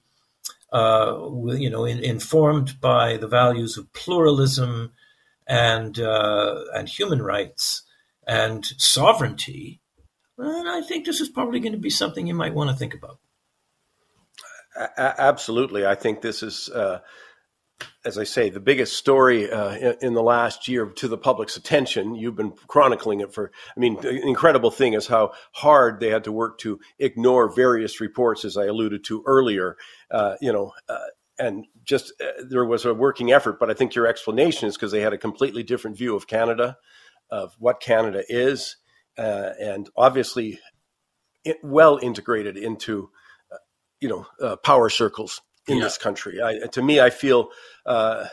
uh, 0.71 1.27
you 1.57 1.71
know, 1.71 1.85
in, 1.85 1.97
informed 2.03 2.79
by 2.79 3.17
the 3.17 3.27
values 3.27 3.79
of 3.79 3.91
pluralism 3.93 4.91
and 5.47 5.99
uh, 5.99 6.65
and 6.75 6.87
human 6.87 7.23
rights, 7.23 7.81
and 8.27 8.63
sovereignty, 8.77 9.81
then 10.37 10.67
I 10.67 10.83
think 10.87 11.07
this 11.07 11.19
is 11.19 11.29
probably 11.29 11.59
going 11.59 11.73
to 11.73 11.79
be 11.79 11.89
something 11.89 12.27
you 12.27 12.35
might 12.35 12.53
want 12.53 12.69
to 12.69 12.75
think 12.75 12.93
about. 12.93 13.17
absolutely. 14.97 15.83
I 15.83 15.95
think 15.95 16.21
this 16.21 16.43
is, 16.43 16.69
uh, 16.69 16.99
as 18.03 18.17
I 18.17 18.23
say, 18.23 18.49
the 18.49 18.59
biggest 18.59 18.97
story 18.97 19.49
uh, 19.51 19.95
in, 20.01 20.13
the 20.13 20.23
last 20.23 20.67
year 20.67 20.87
to 20.87 21.07
the 21.07 21.17
public's 21.17 21.55
attention. 21.55 22.15
You've 22.15 22.35
been 22.35 22.53
chronicling 22.67 23.19
it 23.19 23.33
for, 23.33 23.51
I 23.75 23.79
mean, 23.79 23.99
the 24.01 24.21
incredible 24.21 24.71
thing 24.71 24.93
is 24.93 25.07
how 25.07 25.33
hard 25.51 25.99
they 25.99 26.09
had 26.09 26.23
to 26.23 26.31
work 26.31 26.57
to 26.59 26.79
ignore 26.99 27.53
various 27.53 28.01
reports, 28.01 28.43
as 28.43 28.57
I 28.57 28.65
alluded 28.65 29.03
to 29.05 29.23
earlier. 29.25 29.77
Uh, 30.09 30.35
you 30.41 30.51
know, 30.51 30.73
uh, 30.89 30.97
and 31.37 31.65
just 31.83 32.13
uh, 32.21 32.43
there 32.47 32.65
was 32.65 32.85
a 32.85 32.93
working 32.93 33.31
effort, 33.31 33.59
but 33.59 33.69
I 33.69 33.73
think 33.73 33.93
your 33.93 34.07
explanation 34.07 34.67
is 34.67 34.75
because 34.75 34.91
they 34.91 35.01
had 35.01 35.13
a 35.13 35.17
completely 35.17 35.63
different 35.63 35.97
view 35.97 36.15
of 36.15 36.27
Canada, 36.27 36.77
of 37.29 37.55
what 37.59 37.81
Canada 37.81 38.23
is, 38.27 38.77
uh, 39.17 39.51
and 39.59 39.89
obviously 39.95 40.59
it, 41.45 41.57
well 41.63 41.99
integrated 42.01 42.57
into, 42.57 43.09
uh, 43.51 43.57
you 43.99 44.09
know, 44.09 44.57
power 44.63 44.89
circles 44.89 45.41
in 45.67 45.77
yeah. 45.77 45.83
this 45.83 45.97
country. 45.97 46.41
I, 46.41 46.67
to 46.71 46.81
me, 46.81 46.99
I 46.99 47.09
feel, 47.09 47.49
uh, 47.85 48.25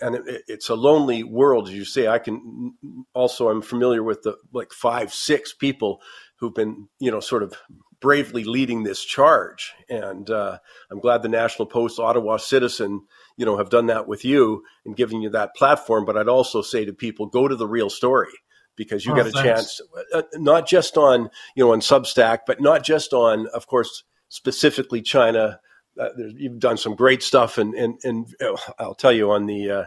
and 0.00 0.16
it, 0.16 0.42
it's 0.48 0.68
a 0.68 0.74
lonely 0.74 1.22
world, 1.22 1.68
as 1.68 1.74
you 1.74 1.84
say. 1.84 2.08
I 2.08 2.18
can 2.18 2.74
also, 3.14 3.48
I'm 3.48 3.62
familiar 3.62 4.02
with 4.02 4.22
the 4.22 4.36
like 4.52 4.72
five, 4.72 5.12
six 5.12 5.52
people 5.52 6.00
who've 6.36 6.54
been, 6.54 6.88
you 6.98 7.10
know, 7.10 7.20
sort 7.20 7.42
of 7.42 7.54
bravely 8.00 8.44
leading 8.44 8.82
this 8.82 9.02
charge. 9.02 9.72
And 9.88 10.28
uh, 10.28 10.58
I'm 10.90 11.00
glad 11.00 11.22
the 11.22 11.28
National 11.28 11.64
Post, 11.64 11.98
Ottawa 11.98 12.36
Citizen, 12.36 13.02
you 13.38 13.46
know, 13.46 13.56
have 13.56 13.70
done 13.70 13.86
that 13.86 14.06
with 14.06 14.24
you 14.24 14.62
and 14.84 14.96
giving 14.96 15.22
you 15.22 15.30
that 15.30 15.54
platform. 15.54 16.04
But 16.04 16.18
I'd 16.18 16.28
also 16.28 16.60
say 16.60 16.84
to 16.84 16.92
people, 16.92 17.26
go 17.26 17.48
to 17.48 17.56
the 17.56 17.66
real 17.66 17.88
story 17.88 18.32
because 18.76 19.06
you 19.06 19.12
oh, 19.12 19.16
get 19.16 19.28
a 19.28 19.30
thanks. 19.30 19.48
chance, 19.48 19.80
uh, 20.12 20.22
not 20.34 20.68
just 20.68 20.98
on, 20.98 21.30
you 21.56 21.64
know, 21.64 21.72
on 21.72 21.80
Substack, 21.80 22.40
but 22.46 22.60
not 22.60 22.84
just 22.84 23.14
on, 23.14 23.46
of 23.54 23.66
course, 23.66 24.04
specifically 24.28 25.00
China. 25.00 25.60
Uh, 25.98 26.08
you've 26.36 26.58
done 26.58 26.76
some 26.76 26.94
great 26.94 27.22
stuff, 27.22 27.58
and 27.58 27.74
and 27.74 27.98
and 28.04 28.34
uh, 28.40 28.56
I'll 28.78 28.94
tell 28.94 29.12
you 29.12 29.30
on 29.30 29.46
the 29.46 29.70
uh, 29.70 29.84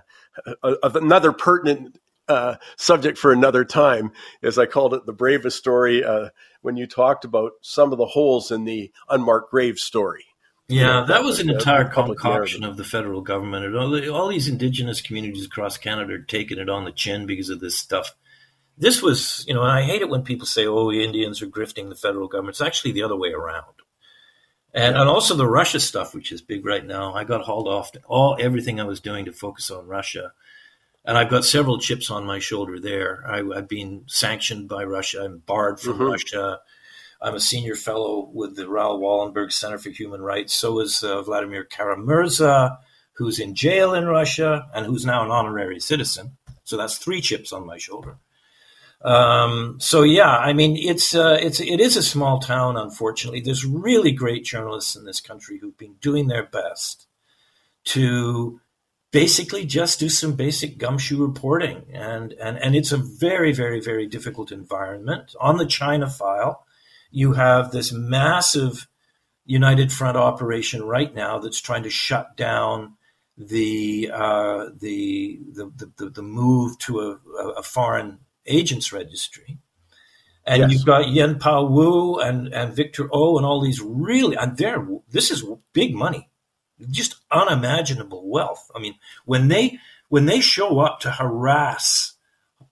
uh, 0.63 0.89
another 0.95 1.31
pertinent 1.31 1.97
uh, 2.27 2.55
subject 2.75 3.17
for 3.17 3.31
another 3.31 3.65
time, 3.65 4.11
as 4.41 4.57
I 4.57 4.65
called 4.65 4.93
it, 4.93 5.05
the 5.05 5.13
bravest 5.13 5.57
story 5.57 6.03
uh, 6.03 6.29
when 6.61 6.77
you 6.77 6.87
talked 6.87 7.25
about 7.25 7.53
some 7.61 7.91
of 7.91 7.97
the 7.97 8.05
holes 8.05 8.51
in 8.51 8.65
the 8.65 8.91
unmarked 9.09 9.51
grave 9.51 9.79
story. 9.79 10.25
Yeah, 10.69 11.05
that, 11.07 11.23
was 11.23 11.39
an 11.39 11.49
entire 11.49 11.85
concoction 11.85 12.65
of 12.65 12.75
the 12.75 12.83
federal 12.83 13.21
government. 13.21 13.63
And 13.63 13.77
all, 13.77 14.13
all, 14.13 14.27
these 14.27 14.49
indigenous 14.49 14.99
communities 14.99 15.45
across 15.45 15.77
Canada 15.77 16.15
are 16.15 16.19
taking 16.19 16.57
it 16.57 16.69
on 16.69 16.83
the 16.83 16.91
chin 16.91 17.25
because 17.25 17.49
of 17.49 17.61
this 17.61 17.77
stuff 17.77 18.13
this 18.77 19.01
was, 19.01 19.43
you 19.47 19.53
know, 19.53 19.63
I 19.63 19.81
hate 19.81 20.01
it 20.01 20.09
when 20.09 20.21
people 20.21 20.45
say, 20.45 20.67
oh, 20.67 20.91
Indians 20.91 21.41
are 21.41 21.47
grifting 21.47 21.89
the 21.89 21.95
federal 21.95 22.27
government. 22.27 22.53
It's 22.53 22.61
actually 22.61 22.91
the 22.91 23.03
other 23.03 23.15
way 23.15 23.31
around. 23.31 23.73
And, 24.77 24.95
and 24.95 25.09
also 25.09 25.33
the 25.33 25.47
Russia 25.47 25.79
stuff, 25.79 26.13
which 26.13 26.31
is 26.31 26.43
big 26.43 26.63
right 26.63 26.85
now. 26.85 27.15
I 27.15 27.23
got 27.23 27.41
hauled 27.41 27.67
off 27.67 27.91
to 27.93 28.01
all 28.05 28.37
everything 28.39 28.79
I 28.79 28.83
was 28.83 28.99
doing 28.99 29.25
to 29.25 29.33
focus 29.33 29.71
on 29.71 29.87
Russia. 29.87 30.33
And 31.03 31.17
I've 31.17 31.31
got 31.31 31.45
several 31.45 31.79
chips 31.79 32.11
on 32.11 32.27
my 32.27 32.37
shoulder 32.37 32.79
there. 32.79 33.23
I, 33.27 33.37
have 33.55 33.67
been 33.67 34.03
sanctioned 34.05 34.69
by 34.69 34.83
Russia. 34.83 35.23
I'm 35.23 35.39
barred 35.39 35.79
from 35.79 35.93
mm-hmm. 35.93 36.03
Russia. 36.03 36.59
I'm 37.19 37.33
a 37.33 37.39
senior 37.39 37.73
fellow 37.73 38.29
with 38.31 38.55
the 38.55 38.69
Raoul 38.69 38.99
Wallenberg 38.99 39.51
Center 39.51 39.79
for 39.79 39.89
Human 39.89 40.21
Rights. 40.21 40.53
So 40.53 40.79
is 40.79 41.01
uh, 41.01 41.23
Vladimir 41.23 41.63
Kara-Murza, 41.63 42.77
who's 43.13 43.39
in 43.39 43.55
jail 43.55 43.95
in 43.95 44.05
Russia 44.05 44.69
and 44.75 44.85
who's 44.85 45.07
now 45.07 45.25
an 45.25 45.31
honorary 45.31 45.79
citizen. 45.79 46.37
So 46.65 46.77
that's 46.77 46.99
three 46.99 47.21
chips 47.21 47.51
on 47.51 47.65
my 47.65 47.79
shoulder. 47.79 48.17
Um, 49.01 49.77
so 49.79 50.03
yeah, 50.03 50.37
I 50.37 50.53
mean, 50.53 50.75
it's 50.75 51.13
uh, 51.13 51.37
it's 51.39 51.59
it 51.59 51.79
is 51.79 51.97
a 51.97 52.03
small 52.03 52.39
town. 52.39 52.77
Unfortunately, 52.77 53.41
there's 53.41 53.65
really 53.65 54.11
great 54.11 54.43
journalists 54.43 54.95
in 54.95 55.05
this 55.05 55.21
country 55.21 55.59
who've 55.59 55.77
been 55.77 55.95
doing 56.01 56.27
their 56.27 56.45
best 56.45 57.07
to 57.85 58.59
basically 59.11 59.65
just 59.65 59.99
do 59.99 60.09
some 60.09 60.33
basic 60.33 60.77
gumshoe 60.77 61.23
reporting, 61.23 61.85
and 61.93 62.33
and 62.33 62.57
and 62.57 62.75
it's 62.75 62.91
a 62.91 62.97
very 62.97 63.53
very 63.53 63.79
very 63.79 64.07
difficult 64.07 64.51
environment. 64.51 65.35
On 65.39 65.57
the 65.57 65.67
China 65.67 66.09
file, 66.09 66.65
you 67.11 67.33
have 67.33 67.71
this 67.71 67.93
massive 67.93 68.87
United 69.45 69.93
Front 69.93 70.17
operation 70.17 70.83
right 70.83 71.13
now 71.13 71.37
that's 71.37 71.61
trying 71.61 71.83
to 71.83 71.89
shut 71.89 72.35
down 72.35 72.95
the 73.37 74.09
uh, 74.11 74.69
the, 74.75 75.39
the, 75.53 75.91
the 75.97 76.09
the 76.09 76.23
move 76.23 76.79
to 76.79 76.99
a, 76.99 77.49
a 77.57 77.63
foreign 77.63 78.19
agents 78.47 78.91
registry. 78.91 79.59
And 80.45 80.61
yes. 80.61 80.71
you've 80.71 80.85
got 80.85 81.09
Yuen 81.09 81.39
Pau 81.39 81.65
Woo 81.65 82.19
and, 82.19 82.53
and 82.53 82.73
Victor 82.73 83.09
O 83.11 83.37
and 83.37 83.45
all 83.45 83.61
these 83.61 83.81
really, 83.81 84.37
and 84.37 84.57
they're, 84.57 84.87
this 85.09 85.29
is 85.29 85.43
big 85.73 85.93
money, 85.93 86.29
just 86.89 87.17
unimaginable 87.29 88.29
wealth. 88.29 88.71
I 88.73 88.79
mean, 88.79 88.95
when 89.25 89.49
they, 89.49 89.79
when 90.07 90.25
they 90.25 90.39
show 90.39 90.79
up 90.79 91.01
to 91.01 91.11
harass, 91.11 92.13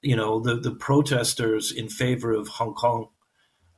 you 0.01 0.15
know, 0.15 0.39
the, 0.39 0.55
the 0.55 0.71
protesters 0.71 1.71
in 1.71 1.89
favor 1.89 2.31
of 2.31 2.47
Hong 2.47 2.75
Kong, 2.75 3.09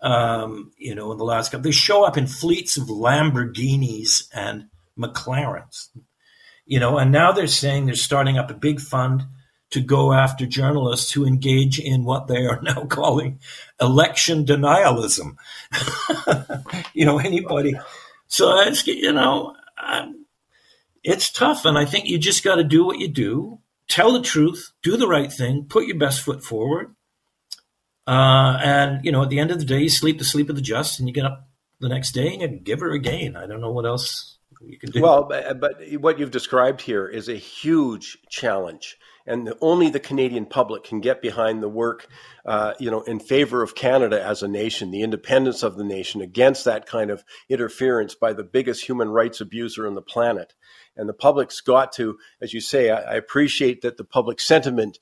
um, 0.02 0.72
you 0.78 0.94
know, 0.94 1.12
in 1.12 1.18
the 1.18 1.24
last 1.24 1.52
couple, 1.52 1.64
they 1.64 1.72
show 1.72 2.04
up 2.04 2.18
in 2.18 2.28
fleets 2.28 2.78
of 2.78 2.88
Lamborghinis 2.88 4.28
and 4.32 4.66
McLarens, 4.98 5.90
you 6.68 6.80
know, 6.80 7.00
and 7.00 7.12
now 7.12 7.32
they're 7.32 7.48
saying 7.48 7.86
they're 7.88 7.96
starting 7.96 8.38
up 8.38 8.52
a 8.52 8.56
big 8.56 8.80
fund 8.80 9.24
to 9.72 9.82
go 9.82 10.14
after 10.14 10.46
journalists 10.46 11.12
who 11.12 11.26
engage 11.26 11.80
in 11.80 12.04
what 12.04 12.28
they 12.28 12.46
are 12.46 12.62
now 12.64 12.86
calling 12.86 13.40
election 13.82 14.46
denialism. 14.46 15.36
you 16.94 17.06
know, 17.06 17.20
anybody. 17.20 17.76
So 18.28 18.60
it's, 18.62 18.86
you 18.88 19.12
know, 19.12 19.56
it's 21.04 21.32
tough. 21.32 21.66
And 21.66 21.78
I 21.78 21.86
think 21.86 22.06
you 22.06 22.18
just 22.18 22.44
got 22.44 22.56
to 22.56 22.64
do 22.64 22.86
what 22.86 23.00
you 23.00 23.08
do, 23.08 23.60
tell 23.88 24.14
the 24.14 24.22
truth, 24.22 24.72
do 24.84 24.98
the 24.98 25.08
right 25.08 25.32
thing, 25.32 25.66
put 25.70 25.86
your 25.86 25.98
best 25.98 26.22
foot 26.22 26.44
forward. 26.44 26.94
Uh, 28.06 28.58
and, 28.64 29.04
you 29.04 29.12
know, 29.12 29.24
at 29.24 29.30
the 29.30 29.40
end 29.40 29.52
of 29.52 29.60
the 29.60 29.66
day, 29.66 29.82
you 29.82 29.90
sleep 29.90 30.18
the 30.18 30.24
sleep 30.24 30.50
of 30.50 30.56
the 30.56 30.62
just 30.62 31.00
and 31.00 31.10
you 31.10 31.14
get 31.14 31.26
up 31.26 31.50
the 31.80 31.90
next 31.90 32.12
day 32.12 32.38
and 32.40 32.54
you 32.54 32.60
give 32.60 32.80
her 32.80 32.92
again. 32.92 33.36
I 33.36 33.48
don't 33.48 33.60
know 33.60 33.72
what 33.72 33.86
else 33.86 34.38
you 34.62 34.80
can 34.80 34.92
do. 34.92 35.02
Well, 35.02 35.24
but 35.26 35.82
what 36.00 36.18
you've 36.18 36.32
described 36.32 36.82
here 36.82 37.08
is 37.08 37.28
a 37.28 37.36
huge 37.36 38.18
challenge 38.30 38.98
and 39.28 39.46
the, 39.46 39.58
only 39.62 39.90
the 39.90 40.00
Canadian 40.00 40.46
public 40.46 40.86
can 40.86 41.02
get 41.02 41.22
behind 41.22 41.62
the 41.62 41.70
work, 41.70 42.08
uh, 42.46 42.74
you 42.80 42.90
know, 42.90 43.02
in 43.02 43.20
favor 43.20 43.62
of 43.62 43.76
Canada 43.76 44.24
as 44.24 44.42
a 44.42 44.48
nation, 44.48 44.90
the 44.90 45.04
independence 45.04 45.62
of 45.62 45.76
the 45.76 45.84
nation, 45.84 46.22
against 46.22 46.66
that 46.66 46.86
kind 46.86 47.12
of 47.12 47.24
interference 47.50 48.16
by 48.16 48.34
the 48.34 48.44
biggest 48.44 48.86
human 48.86 49.10
rights 49.10 49.42
abuser 49.42 49.86
on 49.86 49.96
the 49.96 50.02
planet. 50.02 50.54
And 50.96 51.08
the 51.08 51.14
public's 51.14 51.62
got 51.62 51.92
to, 51.94 52.18
as 52.42 52.54
you 52.54 52.62
say, 52.62 52.90
I, 52.90 53.02
I 53.02 53.16
appreciate 53.16 53.82
that 53.82 53.98
the 53.98 54.04
public 54.04 54.40
sentiment 54.40 54.98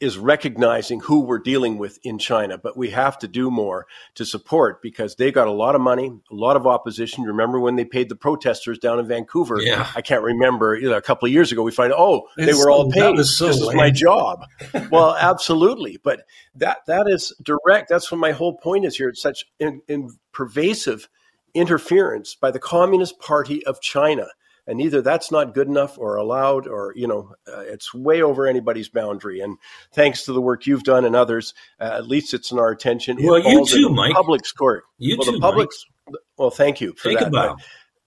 is 0.00 0.16
recognizing 0.16 1.00
who 1.00 1.20
we're 1.20 1.38
dealing 1.38 1.76
with 1.76 1.98
in 2.02 2.18
China, 2.18 2.56
but 2.56 2.76
we 2.76 2.90
have 2.90 3.18
to 3.18 3.28
do 3.28 3.50
more 3.50 3.86
to 4.14 4.24
support 4.24 4.80
because 4.80 5.14
they 5.16 5.30
got 5.30 5.46
a 5.46 5.52
lot 5.52 5.74
of 5.74 5.80
money, 5.80 6.06
a 6.08 6.34
lot 6.34 6.56
of 6.56 6.66
opposition. 6.66 7.24
Remember 7.24 7.60
when 7.60 7.76
they 7.76 7.84
paid 7.84 8.08
the 8.08 8.16
protesters 8.16 8.78
down 8.78 8.98
in 8.98 9.06
Vancouver? 9.06 9.60
Yeah. 9.60 9.90
I 9.94 10.00
can't 10.00 10.22
remember. 10.22 10.74
You 10.74 10.90
know, 10.90 10.96
a 10.96 11.02
couple 11.02 11.26
of 11.26 11.32
years 11.32 11.52
ago, 11.52 11.62
we 11.62 11.70
find 11.70 11.92
oh 11.94 12.28
they 12.36 12.54
were 12.54 12.70
all 12.70 12.90
paid. 12.90 13.22
So 13.24 13.46
this 13.46 13.60
lame. 13.60 13.70
is 13.70 13.74
my 13.74 13.90
job. 13.90 14.46
well, 14.90 15.14
absolutely, 15.14 15.98
but 16.02 16.24
that 16.54 16.78
that 16.86 17.06
is 17.08 17.34
direct. 17.42 17.88
That's 17.90 18.10
what 18.10 18.18
my 18.18 18.32
whole 18.32 18.56
point 18.56 18.86
is 18.86 18.96
here. 18.96 19.10
It's 19.10 19.20
such 19.20 19.44
in, 19.58 19.82
in 19.86 20.10
pervasive 20.32 21.08
interference 21.52 22.34
by 22.34 22.50
the 22.50 22.58
Communist 22.58 23.18
Party 23.18 23.64
of 23.66 23.80
China 23.80 24.28
and 24.70 24.80
either 24.80 25.02
that's 25.02 25.32
not 25.32 25.52
good 25.52 25.66
enough 25.66 25.98
or 25.98 26.16
allowed 26.16 26.68
or 26.68 26.92
you 26.96 27.06
know 27.06 27.34
uh, 27.48 27.60
it's 27.60 27.92
way 27.92 28.22
over 28.22 28.46
anybody's 28.46 28.88
boundary. 28.88 29.40
And 29.40 29.58
thanks 29.92 30.24
to 30.24 30.32
the 30.32 30.40
work 30.40 30.66
you've 30.66 30.84
done 30.84 31.04
and 31.04 31.16
others 31.16 31.52
uh, 31.80 31.90
at 31.92 32.06
least 32.06 32.32
it's 32.32 32.52
in 32.52 32.58
our 32.58 32.70
attention. 32.70 33.18
Well 33.20 33.34
it 33.34 33.44
you 33.46 33.66
too 33.66 33.88
mike. 33.90 34.14
public's 34.14 34.52
court. 34.52 34.84
You 34.98 35.16
well, 35.18 35.26
too 35.26 35.32
the 35.32 35.40
public's 35.40 35.84
mike. 36.08 36.20
well 36.38 36.50
thank 36.50 36.80
you 36.80 36.94
for 36.96 37.08
Think 37.08 37.18
that 37.18 37.28
about. 37.28 37.60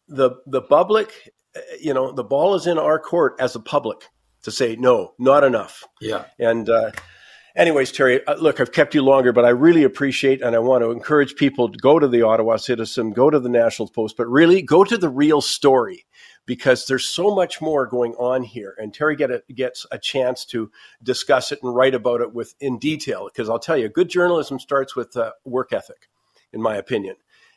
the 0.08 0.32
the 0.48 0.62
public 0.62 1.34
uh, 1.56 1.60
you 1.80 1.94
know 1.94 2.14
the 2.14 2.24
ball 2.24 2.56
is 2.56 2.66
in 2.66 2.80
our 2.80 2.98
court 2.98 3.36
as 3.40 3.56
a 3.56 3.60
public 3.60 4.08
to 4.44 4.52
say 4.52 4.78
no 4.78 5.14
not 5.20 5.44
enough. 5.44 5.84
Yeah. 6.00 6.26
And 6.40 6.70
uh, 6.70 6.92
anyways, 7.58 7.92
Terry, 7.92 8.26
uh, 8.26 8.36
look, 8.36 8.62
I've 8.62 8.72
kept 8.72 8.96
you 8.96 9.02
longer, 9.02 9.34
but 9.34 9.44
I 9.44 9.50
really 9.50 9.84
appreciate 9.84 10.42
and 10.42 10.56
I 10.56 10.60
want 10.60 10.82
to 10.84 10.92
encourage 10.92 11.36
people 11.36 11.70
to 11.70 11.78
go 11.78 12.00
to 12.00 12.08
the 12.08 12.22
Ottawa 12.22 12.56
Citizen, 12.56 13.12
go 13.12 13.30
to 13.30 13.40
the 13.40 13.50
National 13.50 13.90
Post, 13.90 14.16
but 14.16 14.28
really 14.28 14.62
go 14.62 14.86
to 14.86 14.98
the 14.98 15.10
real 15.10 15.42
story 15.42 16.06
because 16.46 16.86
there's 16.86 17.06
so 17.06 17.34
much 17.34 17.62
more 17.62 17.86
going 17.86 18.14
on 18.16 18.44
here. 18.44 18.76
And 18.78 18.94
Terry 18.94 19.16
get 19.16 19.32
a, 19.32 19.44
gets 19.54 19.86
a 19.92 19.98
chance 19.98 20.46
to 20.46 20.72
discuss 21.02 21.52
it 21.52 21.60
and 21.64 21.74
write 21.76 21.96
about 21.96 22.22
it 22.22 22.34
with 22.34 22.56
in 22.60 22.80
detail. 22.80 23.30
Because 23.32 23.50
I'll 23.50 23.60
tell 23.60 23.78
you, 23.78 23.90
good 23.90 24.10
journalism 24.10 24.60
starts 24.60 24.96
with 24.96 25.16
uh, 25.16 25.32
work 25.46 25.72
ethic, 25.74 26.10
in 26.52 26.62
my 26.62 26.76
opinion. 26.76 27.16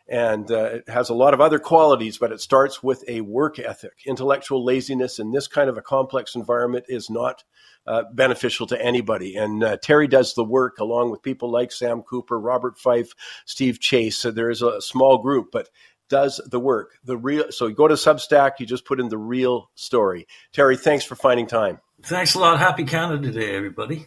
and 0.09 0.51
uh, 0.53 0.65
it 0.65 0.89
has 0.89 1.09
a 1.09 1.15
lot 1.15 1.35
of 1.35 1.41
other 1.41 1.59
qualities, 1.59 2.19
but 2.19 2.31
it 2.31 2.41
starts 2.41 2.83
with 2.83 3.03
a 3.09 3.23
work 3.23 3.59
ethic. 3.59 3.95
Intellectual 4.07 4.65
laziness 4.65 5.19
in 5.19 5.33
this 5.33 5.49
kind 5.49 5.69
of 5.69 5.77
a 5.77 5.83
complex 5.83 6.37
environment 6.37 6.85
is 6.89 7.11
not 7.11 7.43
uh, 7.89 8.05
beneficial 8.13 8.67
to 8.69 8.85
anybody. 8.85 9.37
And 9.37 9.65
uh, 9.65 9.77
Terry 9.79 10.07
does 10.07 10.35
the 10.35 10.45
work 10.45 10.79
along 10.79 11.11
with 11.11 11.23
people 11.23 11.51
like 11.51 11.73
Sam 11.73 12.03
Cooper, 12.03 12.39
Robert 12.39 12.79
Fife, 12.79 13.13
Steve 13.47 13.81
Chase. 13.81 14.19
So 14.19 14.31
there 14.31 14.51
is 14.51 14.63
a 14.63 14.81
small 14.81 15.19
group, 15.19 15.49
but 15.51 15.69
does 16.09 16.41
the 16.47 16.61
work. 16.61 16.99
The 17.05 17.17
real. 17.17 17.51
So 17.51 17.67
you 17.67 17.75
go 17.75 17.89
to 17.89 17.95
Substack, 17.95 18.53
you 18.59 18.67
just 18.67 18.85
put 18.85 19.01
in 19.01 19.09
the 19.09 19.19
real 19.19 19.71
story. 19.75 20.27
Terry, 20.53 20.77
thanks 20.77 21.05
for 21.05 21.17
finding 21.17 21.47
time. 21.47 21.81
Thanks 22.03 22.35
a 22.35 22.39
lot. 22.39 22.59
Happy 22.59 22.85
Canada 22.85 23.31
Day, 23.31 23.57
everybody. 23.57 24.07